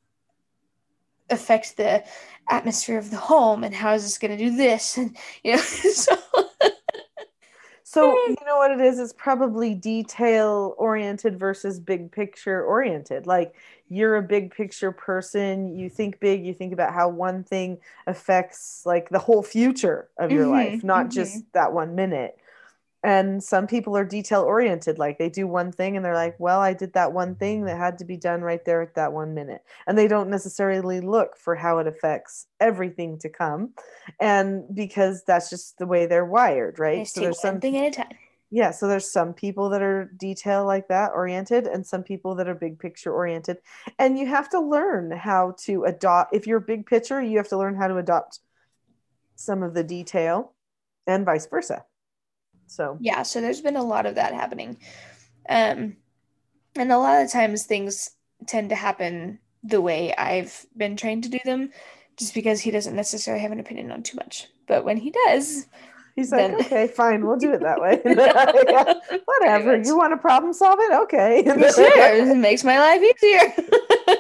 [1.30, 2.04] affect the
[2.48, 3.64] atmosphere of the home?
[3.64, 4.98] And how is this going to do this?
[4.98, 6.16] And you know so
[7.90, 8.98] So you know what it is?
[8.98, 13.26] It's probably detail oriented versus big picture oriented.
[13.26, 13.54] Like
[13.88, 18.82] you're a big picture person, you think big, you think about how one thing affects
[18.84, 21.10] like the whole future of your Mhm, life, not mhm.
[21.10, 22.36] just that one minute.
[23.04, 26.60] And some people are detail oriented, like they do one thing and they're like, well,
[26.60, 27.80] I did that one thing that mm-hmm.
[27.80, 29.62] had to be done right there at that one minute.
[29.86, 33.70] And they don't necessarily look for how it affects everything to come.
[34.20, 37.04] And because that's just the way they're wired, right?
[37.04, 38.16] just take one thing at a time
[38.50, 42.48] yeah so there's some people that are detail like that oriented and some people that
[42.48, 43.58] are big picture oriented
[43.98, 47.58] and you have to learn how to adopt if you're big picture you have to
[47.58, 48.40] learn how to adopt
[49.36, 50.54] some of the detail
[51.06, 51.84] and vice versa
[52.68, 54.78] so yeah so there's been a lot of that happening.
[55.48, 55.96] Um
[56.76, 58.10] and a lot of times things
[58.46, 61.70] tend to happen the way i've been trained to do them
[62.16, 64.46] just because he doesn't necessarily have an opinion on too much.
[64.66, 65.66] But when he does
[66.14, 67.96] he's like Then- okay fine we'll do it that way.
[68.04, 70.92] Pretty whatever you want to problem solve it?
[70.92, 71.42] Okay.
[71.44, 73.54] Sure it makes my life easier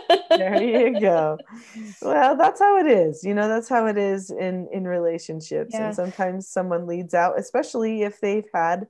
[0.08, 1.38] there you go
[2.02, 5.86] well that's how it is you know that's how it is in in relationships Yeah.
[5.86, 8.86] and sometimes someone leads out especially if they've had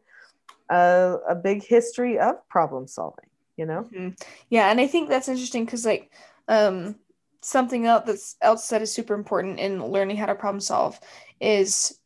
[0.70, 3.26] a, a big history of problem solving
[3.56, 4.20] you know Mhm.
[4.50, 6.12] Yeah, and I think that's interesting because like
[6.48, 6.96] um
[7.42, 10.98] something else that's else that is super important in learning how to problem solve
[11.40, 11.98] is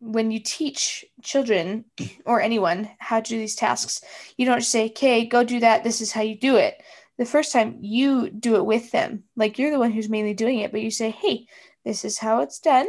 [0.00, 1.84] when you teach children
[2.26, 4.02] or anyone how to do these tasks,
[4.36, 5.82] you don't just say, "Okay, go do that.
[5.84, 6.82] This is how you do it."
[7.18, 10.58] The first time you do it with them, like you're the one who's mainly doing
[10.60, 11.46] it, but you say, "Hey,
[11.84, 12.86] this is how it's done.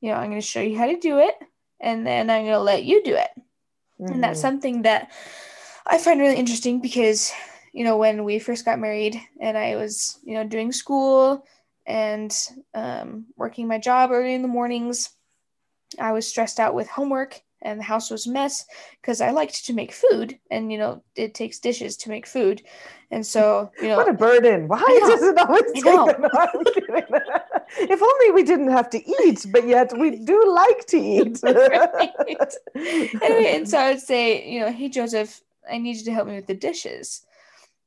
[0.00, 1.34] You know, I'm going to show you how to do it,
[1.80, 3.30] and then I'm going to let you do it."
[4.08, 4.42] and that's Mhm.
[4.42, 5.10] something that
[5.86, 7.32] I find really interesting because
[7.72, 11.44] you know when we first got married and I was you know doing school
[11.86, 12.32] and
[12.74, 15.10] um, working my job early in the mornings,
[15.98, 18.66] I was stressed out with homework and the house was a mess
[19.00, 22.62] because I liked to make food and you know it takes dishes to make food,
[23.10, 25.08] and so you know what a burden why know.
[25.08, 26.20] does it always take that?
[26.20, 27.90] No, I'm kidding.
[27.90, 32.10] if only we didn't have to eat but yet we do like to eat Right.
[33.22, 36.26] Anyway, and so I would say, you know, hey Joseph, I need you to help
[36.28, 37.24] me with the dishes.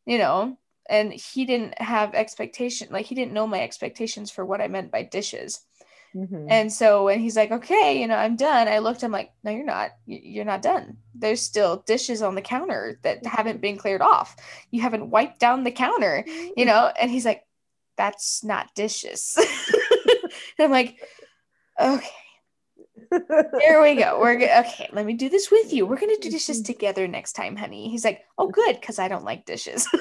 [0.06, 0.58] You know,
[0.90, 4.92] and he didn't have expectation, like he didn't know my expectations for what I meant
[4.92, 5.62] by dishes.
[6.16, 6.48] Mhm.
[6.50, 9.52] And so when he's like, okay, you know, I'm done, I looked, I'm like, no,
[9.52, 9.92] you're not.
[10.06, 10.98] You're not done.
[11.14, 14.36] There's still dishes on the counter that haven't been cleared off.
[14.72, 16.24] You haven't wiped down the counter,
[16.56, 16.92] you know?
[17.00, 17.46] And he's like,
[17.98, 19.38] that's not dishes.
[20.60, 20.98] I'm like,
[21.80, 22.10] okay.
[23.30, 24.20] There we go.
[24.20, 24.90] We're go- okay.
[24.94, 25.86] Let me do this with you.
[25.86, 26.74] We're gonna do dishes mm-hmm.
[26.74, 27.90] together next time, honey.
[27.90, 29.88] He's like, "Oh, good, because I don't like dishes."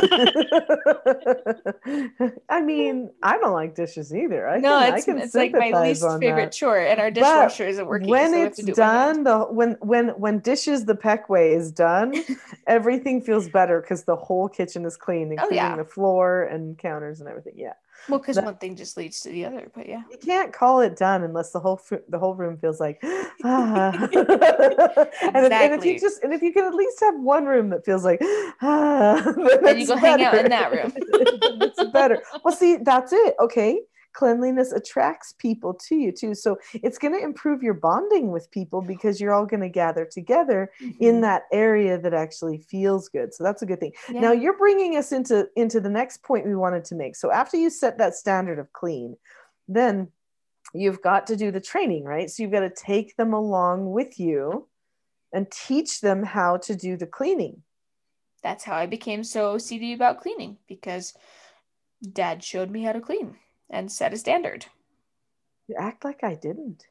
[2.48, 4.48] I mean, I don't like dishes either.
[4.48, 6.52] I no, can, I it's can it's like my least favorite that.
[6.52, 8.08] chore, and our But dishwasher isn't working.
[8.08, 11.70] When so it's do it done, the when when when dishes the peck way is
[11.72, 12.14] done,
[12.66, 15.76] everything feels better because the whole kitchen is clean, Oh, including yeah.
[15.76, 17.54] the floor and counters and everything.
[17.56, 17.74] Yeah,
[18.08, 19.70] Well, because one thing just leads to the other.
[19.74, 22.80] But yeah, you can't call it done unless the whole fr- the whole room feels
[22.80, 23.00] like
[23.44, 23.92] ah.
[24.12, 27.70] and, if, and if you just and if you can at least have one room
[27.70, 28.20] that feels like
[28.62, 30.92] ah, then you go hang out in that room.
[30.96, 32.22] It's better.
[32.44, 33.34] Well, see, that's it.
[33.40, 33.80] Okay.
[34.14, 36.34] Cleanliness attracts people to you too.
[36.34, 40.04] So it's going to improve your bonding with people because you're all going to gather
[40.04, 41.20] together in Mhm.
[41.22, 43.34] that area that actually feels good.
[43.34, 43.92] So that's a good thing.
[44.10, 44.20] Yeah.
[44.20, 47.16] Now you're bringing us into into the next point we wanted to make.
[47.16, 49.16] So after you set that standard of clean,
[49.68, 50.08] then
[50.72, 52.30] you've got to do the training, right?
[52.30, 54.68] So you've got to take them along with you
[55.32, 57.62] and teach them how to do the cleaning.
[58.42, 61.14] that's how I became so OCD about cleaning because
[62.12, 63.36] Dad showed me how to clean
[63.74, 64.66] and set a standard.
[65.68, 66.86] You act like I didn't.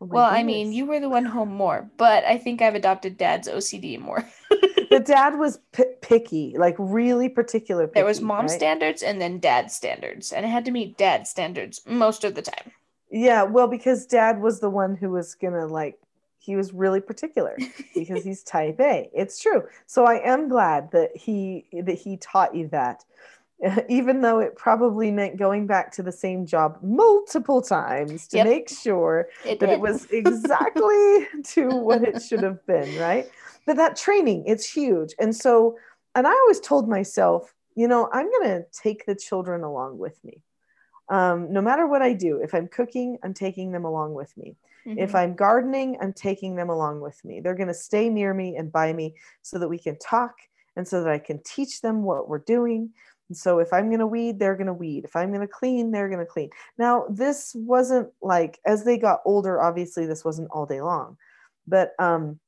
[0.00, 3.16] Oh well, I mean, you were the one home more, but I think I've adopted
[3.16, 4.28] dad's OCD more.
[4.90, 7.86] the dad was p- picky, like really particular.
[7.86, 8.50] there was mom right?
[8.50, 12.42] standards and then dad standards, and I had to meet dad standards most of the
[12.42, 12.72] time.
[13.10, 15.98] Yeah, well, because dad was the one who was gonna like,
[16.38, 17.56] he was really particular
[17.94, 19.08] because he's type A.
[19.14, 19.62] It's true.
[19.86, 23.02] So I am glad that he that he taught you that,
[23.88, 28.44] even though it probably meant going back to the same job multiple times to Yep.
[28.44, 29.74] make sure It that did.
[29.74, 33.26] it was exactly to what it should have been, right?
[33.66, 35.14] But that training, it's huge.
[35.18, 35.76] And so,
[36.14, 40.22] and I always told myself, you know, I'm going to take the children along with
[40.24, 40.42] me.
[41.08, 44.56] Um, no matter what I do, if I'm cooking, I'm taking them along with me.
[44.86, 45.14] If Mhm.
[45.14, 47.40] I'm gardening, I'm taking them along with me.
[47.40, 50.34] They're going to stay near me and by me so that we can talk
[50.74, 52.92] and so that I can teach them what we're doing.
[53.28, 55.04] And so if I'm going to weed, they're going to weed.
[55.04, 56.50] If I'm going to clean, they're going to clean.
[56.78, 61.16] Now, this wasn't like as they got older, obviously this wasn't all day long.
[61.66, 62.38] But um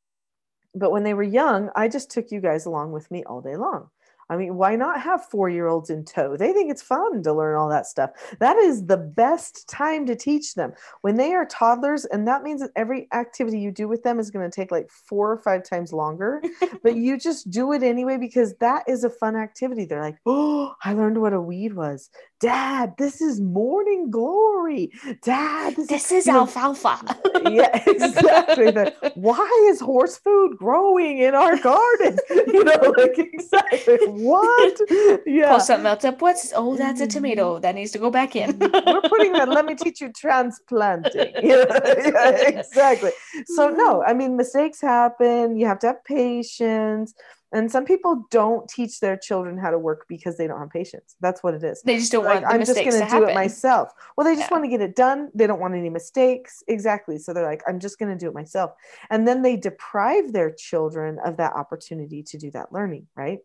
[0.74, 3.56] but when they were young, I just took you guys along with me all day
[3.56, 3.90] long.
[4.30, 6.36] I mean, why not have four year olds in tow?
[6.36, 8.10] They think it's fun to learn all that stuff.
[8.40, 12.04] That is the best time to teach them when they are toddlers.
[12.04, 14.90] And that means that every activity you do with them is going to take like
[14.90, 16.42] four or five times longer,
[16.82, 19.84] but you just do it anyway because that is a fun activity.
[19.84, 22.10] They're like, oh, I learned what a weed was.
[22.40, 24.92] Dad, this is morning glory.
[25.22, 27.00] Dad, this, this is know, alfalfa.
[27.50, 28.72] yeah, exactly.
[29.14, 32.18] Why is horse food growing in our garden?
[32.48, 34.78] You know, like exactly what?
[35.26, 35.58] Yeah.
[35.58, 36.20] Something else up.
[36.20, 37.10] What's oh, that's a mm.
[37.12, 38.58] tomato that needs to go back in.
[38.58, 39.48] We're putting that.
[39.48, 41.32] Let me teach you transplanting.
[41.42, 43.10] Yeah, yeah, exactly.
[43.46, 44.04] So no, mm.
[44.06, 45.56] I mean mistakes happen.
[45.56, 47.14] You have to have patience.
[47.52, 51.16] And some people don't teach their children how to work because they don't have patience.
[51.20, 51.80] That's what it is.
[51.82, 53.28] They just don't like want the I'm just going to to do happen.
[53.30, 53.90] it myself.
[54.16, 54.54] Well, they just Yeah.
[54.54, 55.30] want to get it done.
[55.34, 56.62] They don't want any mistakes.
[56.68, 57.18] Exactly.
[57.18, 58.72] So they're like, I'm just going to do it myself.
[59.08, 63.38] And then they deprive their children of that opportunity to do that learning, right?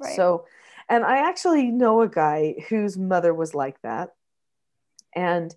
[0.00, 0.16] Right.
[0.16, 0.46] So,
[0.88, 4.10] and I actually know a guy whose mother was like that.
[5.14, 5.54] And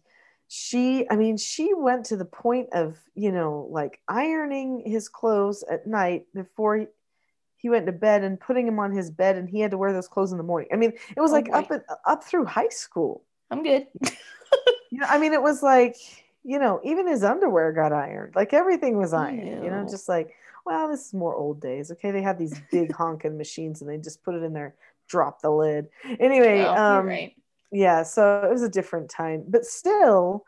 [0.47, 5.63] she, I mean, she went to the point of, you know, like ironing his clothes
[5.69, 6.85] at night before he,
[7.55, 9.93] he went to bed and putting him on his bed and he had to wear
[9.93, 10.69] those clothes in the morning.
[10.71, 11.57] I mean, it was Oh, like boy.
[11.57, 13.23] up and up through high school.
[13.49, 13.87] I'm good.
[14.91, 15.95] You know, I mean, it was like,
[16.43, 18.35] you know, even his underwear got ironed.
[18.35, 21.91] Like everything was ironed, you know, just like, well, this is more old days.
[21.91, 22.11] Okay.
[22.11, 24.75] They had these big honking machines and they just put it in there,
[25.07, 25.87] drop the lid.
[26.19, 27.35] Anyway, Oh, um, right.
[27.71, 30.45] yeah so it was a different time but still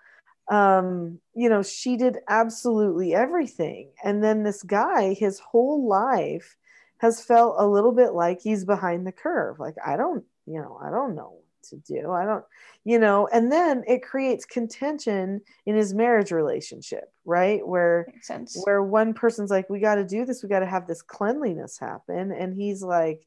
[0.51, 6.55] um you know she did absolutely everything and then this guy his whole life
[6.99, 10.79] has felt a little bit like he's behind the curve like i don't you know
[10.83, 12.43] i don't know to do i don't
[12.83, 18.07] you know and then it creates contention in his marriage relationship right where
[18.63, 21.77] where one person's like, we got to do this, we got to have this cleanliness
[21.77, 22.31] happen.
[22.31, 23.25] And he's like,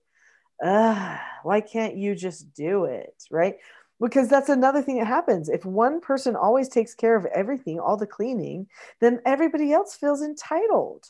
[0.64, 3.14] Ugh, why can't you just do it?
[3.30, 3.56] Right.
[4.00, 5.48] Because that's another thing that happens.
[5.48, 8.68] If one person always takes care of everything, all the cleaning,
[9.00, 11.04] then everybody else feels entitled.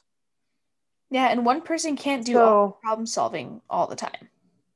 [1.10, 4.28] Yeah, and one person can't do all problem solving all the time.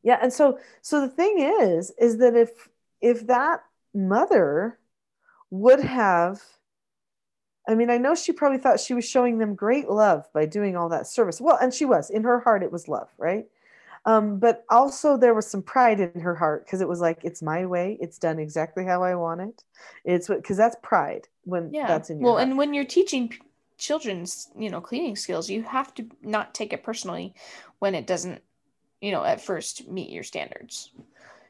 [0.03, 0.19] Yeah.
[0.23, 2.69] And so, so the thing is, is that if,
[3.01, 4.79] if that mother
[5.51, 6.43] would have,
[7.69, 10.77] I mean, I know she probably thought she was showing them great love by doing
[10.77, 11.41] all that service.
[11.41, 12.11] Well, and she was.
[12.11, 13.47] In her heart, it was love, right?
[14.07, 17.43] Um, but also there was some pride in her heart because it was like, it's
[17.43, 17.99] my way.
[18.01, 19.65] It's done exactly how I want it.
[20.05, 21.87] It's what because that's pride when Yeah.
[21.87, 22.49] that's in your well, heart.
[22.49, 23.33] and when you're teaching
[23.79, 27.35] children's, you know, cleaning skills, you have to not take it personally
[27.79, 28.43] when it doesn't,
[29.03, 30.93] you know, at first meet your standards.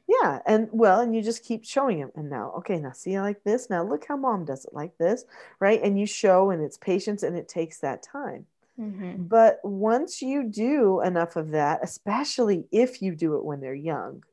[0.09, 2.11] Yeah, and well, and you just keep showing him.
[2.17, 3.71] And now, okay, now see, I like this.
[3.71, 5.25] Now look how mom does it like this,
[5.61, 5.81] right?
[5.81, 8.47] And you show, and it's patience, and it takes that time.
[8.81, 9.25] Mm-hmm.
[9.25, 14.25] But once you do enough of that, especially if you do it when they're young,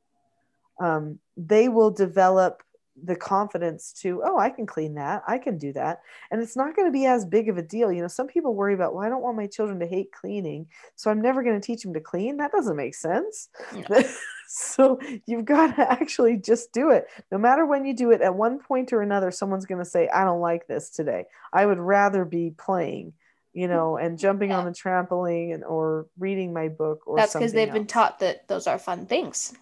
[0.79, 2.63] um, they will develop
[3.03, 5.23] the confidence to, oh, I can clean that.
[5.27, 6.01] I can do that.
[6.31, 7.91] And it's not going to be as big of a deal.
[7.91, 10.67] You know, some people worry about, well, I don't want my children to hate cleaning.
[10.95, 12.37] So I'm never going to teach them to clean.
[12.37, 13.49] That doesn't make sense.
[13.89, 14.03] No.
[14.47, 17.07] so you've got to actually just do it.
[17.31, 20.07] No matter when you do it, at one point or another, someone's going to say,
[20.09, 21.25] I don't like this today.
[21.53, 23.13] I would rather be playing
[23.51, 27.33] you mm, know, and jumping on the trampoline and or reading my book or That's
[27.33, 29.53] because they've been taught that those are fun things.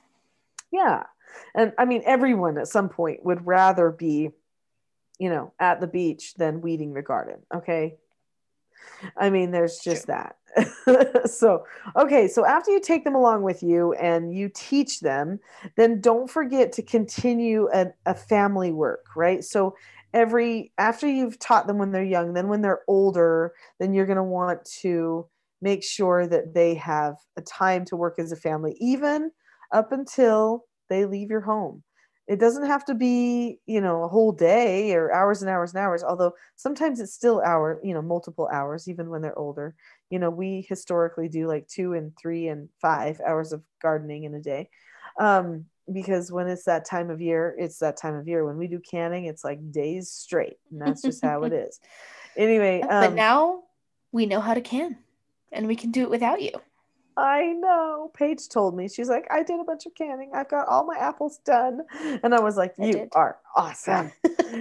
[0.71, 1.03] Yeah.
[1.55, 4.31] And I mean everyone at some point would rather be,
[5.19, 7.39] you know, at the beach than weeding the garden.
[7.53, 7.97] Okay.
[9.15, 10.37] I mean, there's just that.
[11.29, 11.65] so,
[11.95, 12.27] okay.
[12.27, 15.39] So after you take them along with you and you teach them,
[15.75, 19.43] then don't forget to continue a, a family work, right?
[19.43, 19.75] So
[20.13, 24.15] every after you've taught them when they're young then when they're older then you're going
[24.15, 25.27] to want to
[25.61, 29.29] make sure that they have a time to work as a family even
[29.73, 31.83] up until they leave your home.
[32.27, 35.81] It doesn't have to be you know a whole day or hours and hours and
[35.81, 39.75] hours although sometimes it's still hour you know multiple hours even when they're older.
[40.09, 44.35] You know we historically do like two and three and five hours of gardening in
[44.35, 44.69] a day
[45.19, 48.45] um, because when it's that time of year it's that time of year.
[48.45, 51.79] When we do canning it's like days straight and that's just how it is.
[52.35, 53.63] Anyway um, but now
[54.11, 54.97] we know how to can
[55.53, 56.51] and we can do it without you
[57.17, 58.11] I know.
[58.13, 58.87] Paige told me.
[58.87, 60.31] She's like, I did a bunch of canning.
[60.35, 61.81] I've got all my apples done.
[62.23, 64.11] And I was like, You are awesome.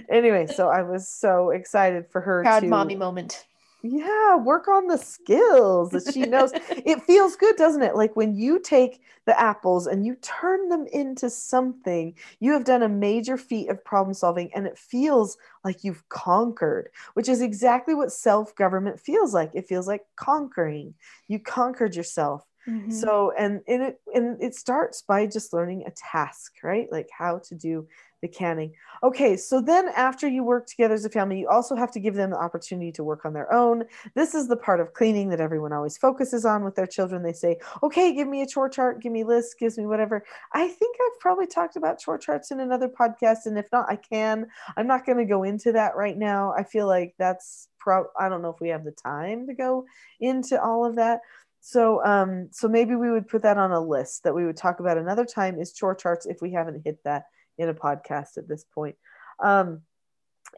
[0.09, 3.45] anyway, so I was so excited for her Proud to mommy moment
[3.83, 6.53] yeah work on the skills that she knows.
[6.87, 7.97] It feels good doesn't it?
[7.97, 12.83] Like when you take the apples and you turn them into something you have done
[12.83, 17.95] a major feat of problem solving and it feels like you've conquered which is exactly
[17.95, 19.51] what self-government feels like.
[19.55, 20.95] It feels like conquering.
[21.29, 22.45] You conquered yourself.
[22.69, 22.91] Mm-hmm.
[22.91, 26.91] so and, and it and it starts by just learning a task right?
[26.91, 27.87] Like how to do
[28.27, 28.73] the canning.
[29.03, 32.15] Okay, so then after you work together as a family, you also have to give
[32.15, 33.85] them the opportunity to work on their own.
[34.15, 37.23] This is the part of cleaning that everyone always focuses on with their children.
[37.23, 40.25] They say, okay, give me a chore chart, give me lists, gives me whatever.
[40.53, 43.97] I think I've probably talked about chore charts in another podcast, and if not, I
[43.97, 44.47] can.
[44.77, 46.53] I'm not going to go into that right now.
[46.53, 48.07] I feel like that's pro.
[48.19, 49.87] I don't know if we have the time to go
[50.21, 51.21] into all of that
[51.61, 54.79] so um so maybe we would put that on a list that we would talk
[54.79, 57.25] about another time is chore charts if we haven't hit that
[57.59, 58.97] in a podcast at this point.
[59.43, 59.83] Um,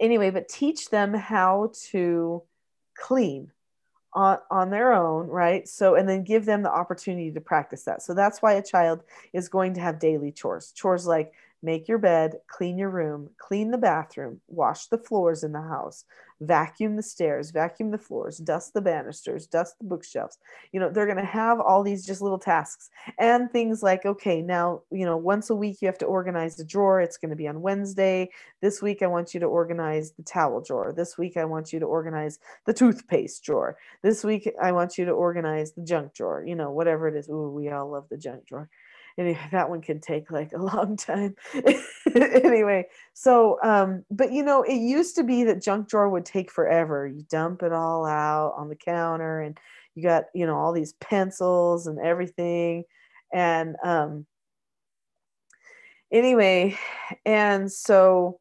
[0.01, 2.43] anyway, but teach them how to
[2.97, 3.51] clean
[4.13, 5.69] on, on their own, right?
[5.69, 8.03] So, and then give them the opportunity to practice that.
[8.03, 10.73] So that's why a child is going to have daily chores.
[10.73, 11.33] Chores like
[11.63, 16.05] make your bed, clean your room, clean the bathroom, wash the floors in the house,
[16.41, 20.39] vacuum the stairs, vacuum the floors, dust the banisters, dust the bookshelves.
[20.73, 24.41] You know, they're going to have all these just little tasks and things like, okay,
[24.41, 27.01] now, you know, once a week you have to organize the drawer.
[27.01, 28.31] It's going to be on Wednesday.
[28.61, 30.93] This week I want you to organize the towel drawer.
[30.97, 33.77] This week I want you to organize the toothpaste drawer.
[34.03, 37.29] This week I want you to organize the junk drawer, you know, whatever it is.
[37.29, 38.69] Ooh, we all love the junk drawer
[39.19, 41.35] anyway that one can take like a long time.
[42.15, 46.51] Anyway so um but you know it used to be that junk drawer would take
[46.51, 47.07] forever.
[47.07, 49.59] You dump it all out on the counter and
[49.95, 52.85] you got you know all these pencils and everything.
[53.33, 54.27] And um
[56.11, 56.79] anyway
[57.27, 58.41] and so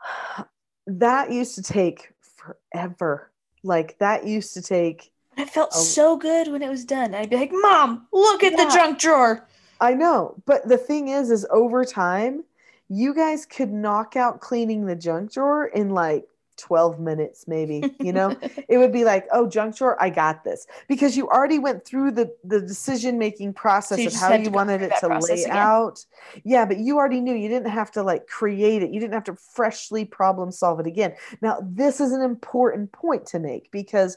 [0.86, 3.32] that used to take forever.
[3.62, 5.80] Like that used to take it felt oh.
[5.80, 7.14] so good when it was done.
[7.14, 8.64] I'd be like, Mom, look at yeah.
[8.64, 9.46] the junk drawer.
[9.80, 10.34] I know.
[10.46, 12.44] But the thing is, is over time,
[12.88, 16.26] you guys could knock out cleaning the junk drawer in like
[16.56, 18.34] 12 minutes maybe you know
[18.68, 22.10] it would be like oh junk drawer i got this because you already went through
[22.10, 25.54] the the decision making process so of how you wanted it to lay again.
[25.54, 26.04] out
[26.44, 29.24] yeah but you already knew you didn't have to like create it you didn't have
[29.24, 34.16] to freshly problem solve it again now this is an important point to make because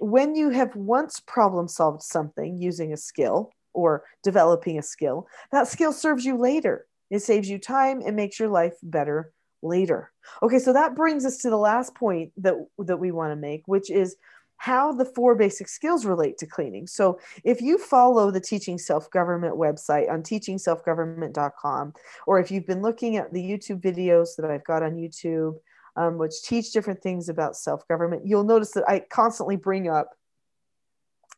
[0.00, 5.68] when you have once problem solved something using a skill or developing a skill, that
[5.68, 6.86] skill serves you later.
[7.10, 9.32] It saves you time and makes your life better
[9.62, 10.12] later.
[10.42, 13.62] Okay, so that brings us to the last point that that we want to make,
[13.66, 14.16] which is
[14.56, 16.86] how the four basic skills relate to cleaning.
[16.86, 21.92] So, if you follow the Teaching Self Government website on teachingselfgovernment.com,
[22.26, 25.54] or if you've been looking at the YouTube videos that I've got on YouTube,
[25.96, 28.26] um, which teach different things about self government.
[28.26, 30.10] You'll notice that I constantly bring up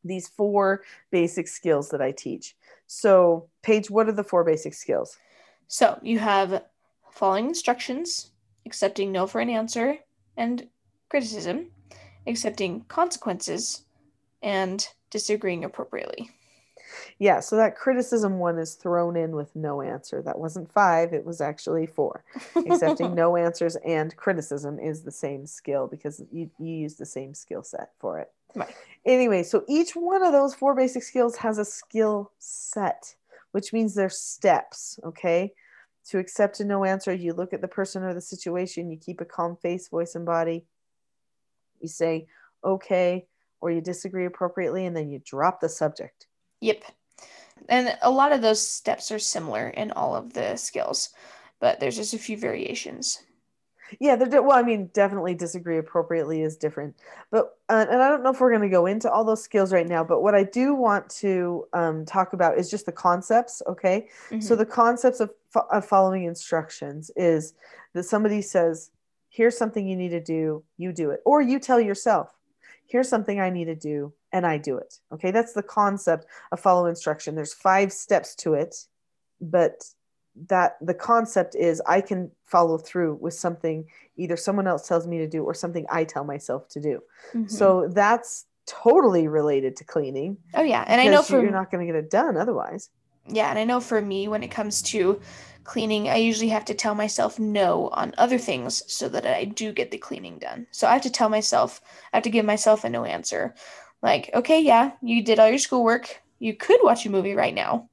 [0.05, 2.57] these four basic skills that I teach.
[2.87, 5.17] So, Paige, what are the four basic skills?
[5.69, 6.65] So, you have
[7.11, 8.31] following instructions,
[8.65, 9.99] accepting no for an answer,
[10.37, 10.69] and
[11.09, 11.71] criticism,
[12.27, 13.83] accepting consequences,
[14.43, 16.31] and disagreeing appropriately
[17.19, 20.23] yeah, so that criticism one is thrown in with no answer.
[20.23, 22.25] That wasn't five, it was actually four.
[22.57, 27.35] Accepting no answers and criticism is the same skill because you, you use the same
[27.35, 28.31] skill set for it.
[28.55, 28.75] Right.
[29.05, 33.15] Anyway, so each one of those four basic skills has a skill set,
[33.53, 35.53] which means there's steps, okay?
[36.11, 39.21] To accept a no answer, you look at the person or the situation, you keep
[39.21, 40.65] a calm face, voice, and body.
[41.81, 42.29] You say,
[42.65, 43.27] okay,
[43.61, 46.27] or you disagree appropriately, and then you drop the subject.
[46.67, 46.83] Yep.
[47.69, 51.11] And a lot of those steps are similar in all of the skills,
[51.61, 53.23] but there's just a few variations.
[54.01, 54.59] Yeah, they're well.
[54.59, 56.97] I mean, definitely disagree appropriately is different,
[57.31, 59.73] but uh, and I don't know if we're going to go into all those skills
[59.73, 60.03] right now.
[60.03, 63.63] But what I do want to um, talk about is just the concepts.
[63.69, 64.41] Okay, mm-hmm.
[64.41, 67.55] so the concepts of fo- of following instructions is
[67.93, 68.91] that somebody says,
[69.29, 71.21] here's something you need to do, you do it.
[71.25, 72.35] Or you tell yourself,
[72.87, 74.93] here's something I need to do, and I do it.
[75.15, 77.35] Okay, that's the concept of follow instruction.
[77.35, 78.73] There's five steps to it,
[79.41, 79.77] but
[80.49, 85.19] that the concept is I can follow through with something either someone else tells me
[85.19, 86.95] to do or something I tell myself to do.
[87.35, 87.51] Mhm.
[87.51, 90.37] So that's totally related to cleaning.
[90.55, 92.91] oh yeah, and I know for you're not going to get it done otherwise.
[93.39, 95.21] yeah, and I know for me when it comes to
[95.65, 99.73] cleaning, I usually have to tell myself no on other things so that I do
[99.73, 100.67] get the cleaning done.
[100.71, 101.81] So I have to tell myself,
[102.13, 103.55] I have to give myself a no answer.
[104.07, 106.23] Like, okay, yeah, you did all your schoolwork.
[106.39, 107.89] You could watch a movie right now,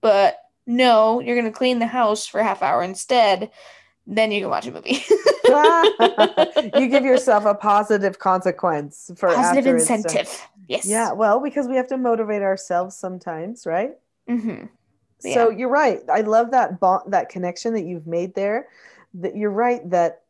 [0.00, 3.50] but no, you're going to clean the house for a half hour instead.
[4.06, 5.04] Then you can watch a movie.
[6.78, 9.96] you give yourself a positive consequence for positive after it's done.
[9.96, 10.48] incentive.
[10.68, 10.86] Yes.
[10.86, 13.96] Yeah, well, because we have to motivate ourselves sometimes, right?
[14.30, 14.66] Mm-hmm.
[15.18, 15.98] So you're right.
[16.08, 18.68] I love that bond, that connection that you've made there.
[19.14, 20.22] That you're right that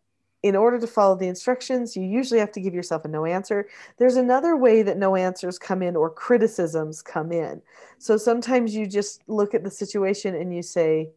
[0.43, 3.68] in order to follow the instructions, you usually have to give yourself a no answer.
[3.99, 7.62] There's another way that no answers come in or criticisms come in.
[7.99, 11.11] So sometimes you just look at the situation and you say,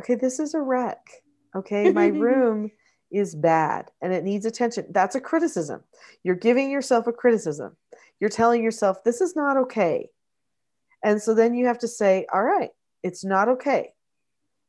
[0.00, 1.22] "Okay, this is a wreck.
[1.54, 2.70] Okay, my room
[3.10, 5.84] is bad and it needs attention." That's a criticism.
[6.22, 7.76] You're giving yourself a criticism.
[8.18, 10.10] You're telling yourself, "This is not okay."
[11.02, 12.70] And so then you have to say, all right,
[13.02, 13.92] it's not okay.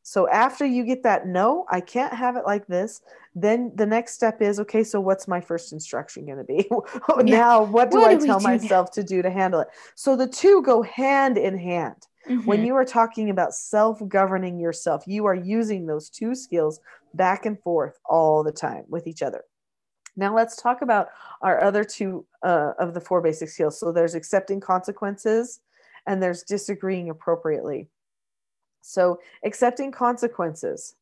[0.04, 3.02] So after you get that no, I can't have it like this,
[3.36, 6.70] then the next step is okay, so what's my first instruction going to be?
[7.24, 8.50] now, what do What I do tell do now?
[8.50, 9.70] myself to do to handle it?
[9.96, 12.08] So the two go hand in hand.
[12.44, 12.66] When Mhm.
[12.66, 16.80] you are talking about self governing yourself, you are using those two skills
[17.14, 19.44] back and forth all the time with each other.
[20.16, 21.08] Now, let's talk about
[21.42, 23.80] our other two uh, of the four basic skills.
[23.80, 25.62] So, there's accepting consequences
[26.06, 27.90] and there's disagreeing appropriately.
[28.84, 30.96] So, accepting consequences.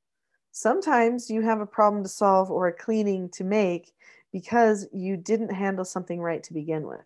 [0.52, 3.94] Sometimes you have a problem to solve or a cleaning to make
[4.34, 7.02] because you didn't handle something right to begin with.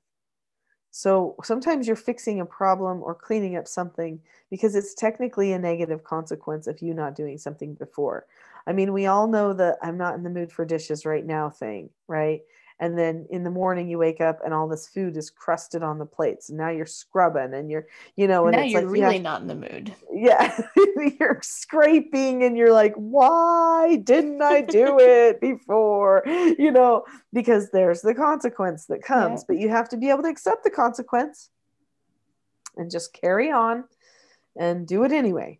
[0.91, 6.03] So sometimes you're fixing a problem or cleaning up something because it's technically a negative
[6.03, 8.25] consequence of you not doing something before.
[8.65, 11.49] I mean, we all know the I'm not in the mood for dishes right now
[11.49, 12.41] thing, right?
[12.79, 15.97] And then in the morning you wake up and all this food is crusted on
[15.97, 16.49] the plates.
[16.49, 19.11] And now you're scrubbing and you're, you know, and now it's you're like you have
[19.11, 19.93] really not in the mood.
[20.13, 20.59] yeah
[21.19, 27.03] you're scraping and you're like why didn't i do it before you know
[27.33, 29.45] because there's the consequence that comes Yeah.
[29.47, 31.49] but you have to be able to accept the consequence
[32.77, 33.85] and just carry on
[34.57, 35.59] and do it anyway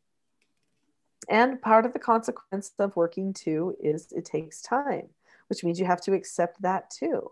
[1.29, 5.07] and part of the consequence of working too is it takes time
[5.47, 7.31] which means you have to accept that too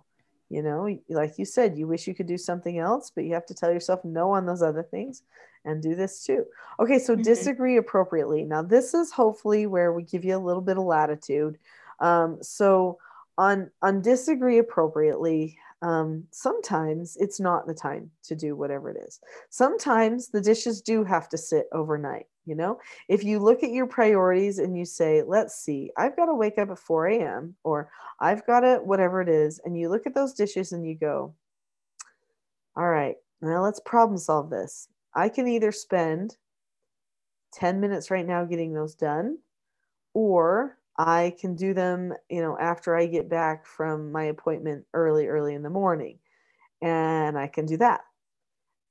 [0.50, 3.46] you know like you said you wish you could do something else but you have
[3.46, 5.24] to tell yourself no on those other things
[5.66, 6.46] and do this too
[6.80, 7.24] Okay, so Mhm.
[7.24, 8.44] disagree appropriately.
[8.44, 11.58] Now, this is hopefully where we give you a little bit of latitude.
[12.00, 12.98] Um, so,
[13.38, 19.20] on on disagree appropriately, um, sometimes it's not the time to do whatever it is.
[19.50, 22.26] Sometimes the dishes do have to sit overnight.
[22.46, 22.80] You know,
[23.10, 26.58] if you look at your priorities and you say, "Let's see, I've got to wake
[26.58, 30.14] up at 4 a.m." or "I've got to whatever it is," and you look at
[30.14, 31.34] those dishes and you go,
[32.78, 36.38] "All right, now let's problem solve this." I can either spend
[37.52, 39.38] 10 minutes right now getting those done
[40.14, 45.28] or i can do them you know after i get back from my appointment early
[45.28, 46.20] early in the morning
[46.82, 48.02] and i can do that.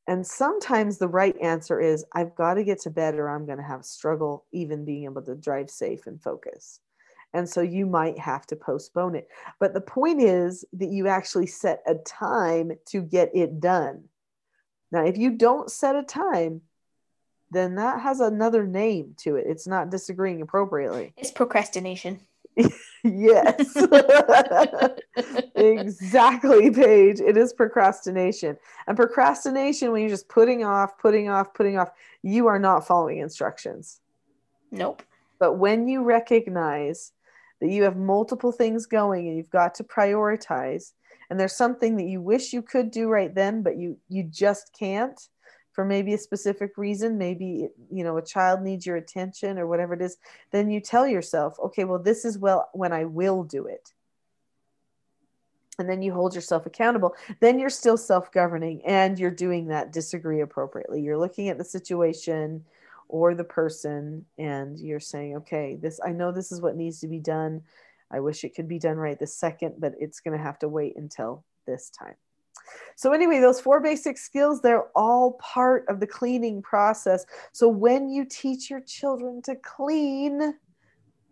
[0.08, 3.58] And sometimes the right answer is i've got to get to bed or i'm going
[3.58, 6.80] to have a struggle even being able to drive safe and focus.
[7.34, 9.28] And so you might have to postpone it.
[9.58, 14.04] But the point is that you actually set a time to get it done.
[14.90, 16.62] Now if you don't set a time
[17.52, 19.46] then that has another name to it.
[19.46, 21.12] It's not disagreeing appropriately.
[21.16, 22.20] It's procrastination.
[23.04, 23.76] Yes.
[25.56, 27.20] exactly, Paige.
[27.20, 28.56] It is procrastination.
[28.86, 31.90] And procrastination, when you're just putting off, putting off, putting off,
[32.22, 34.00] you are not following instructions.
[34.70, 35.02] Nope.
[35.40, 37.10] But when you recognize
[37.60, 40.92] that you have multiple things going and you've got to prioritize,
[41.28, 44.76] and there's something that you wish you could do right then, but you you just
[44.78, 45.20] can't
[45.72, 49.94] for maybe a specific reason, maybe you know a child needs your attention or whatever
[49.94, 50.16] it is,
[50.50, 53.92] then you tell yourself, okay, well this is well when I will do it.
[55.78, 57.14] And then you hold yourself accountable.
[57.40, 61.00] Then you're still self-governing and you're doing that disagree appropriately.
[61.00, 62.64] You're looking at the situation
[63.12, 67.06] or the person and you're saying okay this i know this is what needs to
[67.06, 67.60] be done
[68.10, 70.68] i wish it could be done right this second but it's going to have to
[70.68, 72.14] wait until this time
[72.96, 77.24] So, anyway, those four basic skills, they're all part of the cleaning process.
[77.52, 80.54] So, when you teach your children to clean,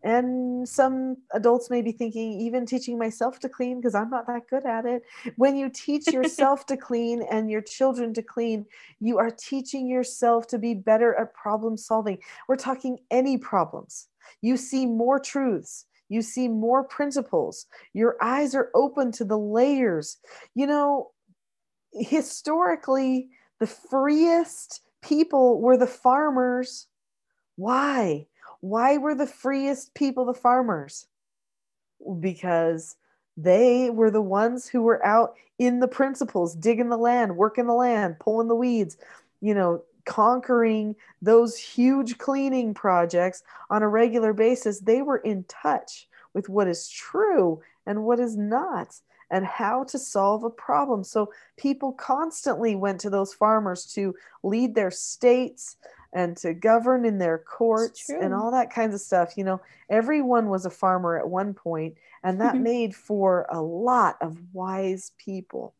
[0.02, 4.48] and some adults may be thinking, even teaching myself to clean, because I'm not that
[4.48, 5.02] good at it.
[5.36, 8.66] When you teach yourself to clean and your children to clean,
[9.00, 12.18] you are teaching yourself to be better at problem solving.
[12.48, 14.08] We're talking any problems.
[14.40, 20.18] You see more truths, you see more principles, your eyes are open to the layers.
[20.54, 21.10] You know,
[21.92, 23.28] historically,
[23.58, 26.86] the freest people were the farmers.
[27.56, 28.26] Why?
[28.60, 31.06] Why were the freest people the farmers?
[32.20, 32.96] Because
[33.36, 37.74] they were the ones who were out in the principles, digging the land, working the
[37.74, 38.96] land, pulling the weeds,
[39.40, 44.80] you know, conquering those huge cleaning projects on a regular basis.
[44.80, 48.96] They were in touch with what is true and what is not
[49.30, 51.04] and how to solve a problem.
[51.04, 55.76] So people constantly went to those farmers to lead their states
[56.12, 59.36] and to govern in their courts and all that kinds of stuff.
[59.36, 62.64] You know, everyone was a farmer at one point, and that mm-hmm.
[62.64, 65.72] made for a lot of wise people.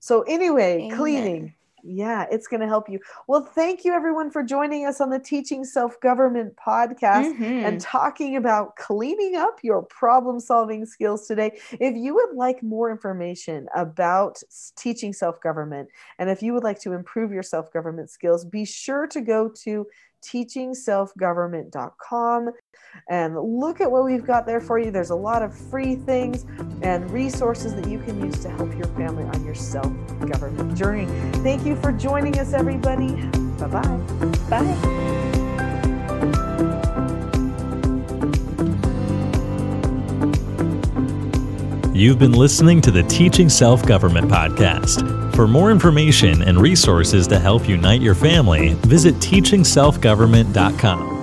[0.00, 0.96] So, anyway, Amen.
[0.96, 1.54] cleaning
[1.86, 2.98] yeah, it's going to help you.
[3.26, 7.44] Well, thank you everyone for joining us on the Teaching Self Government podcast mm-hmm.
[7.44, 11.58] and talking about cleaning up your problem solving skills today.
[11.72, 14.42] If you would like more information about
[14.76, 18.64] teaching self government and if you would like to improve your self government skills, be
[18.64, 19.86] sure to go to
[20.32, 22.50] teachingselfgovernment.com
[23.08, 24.90] and look at what we've got there for you.
[24.90, 26.44] There's a lot of free things
[26.82, 31.06] and resources that you can use to help your family on your self government journey.
[31.42, 33.14] Thank you for joining us, everybody.
[33.58, 33.96] Bye-bye.
[34.50, 35.20] Bye.
[41.94, 45.36] You've been listening to the Teaching Self Government podcast.
[45.36, 51.13] For more information and resources to help unite your family, visit teachingselfgovernment.com.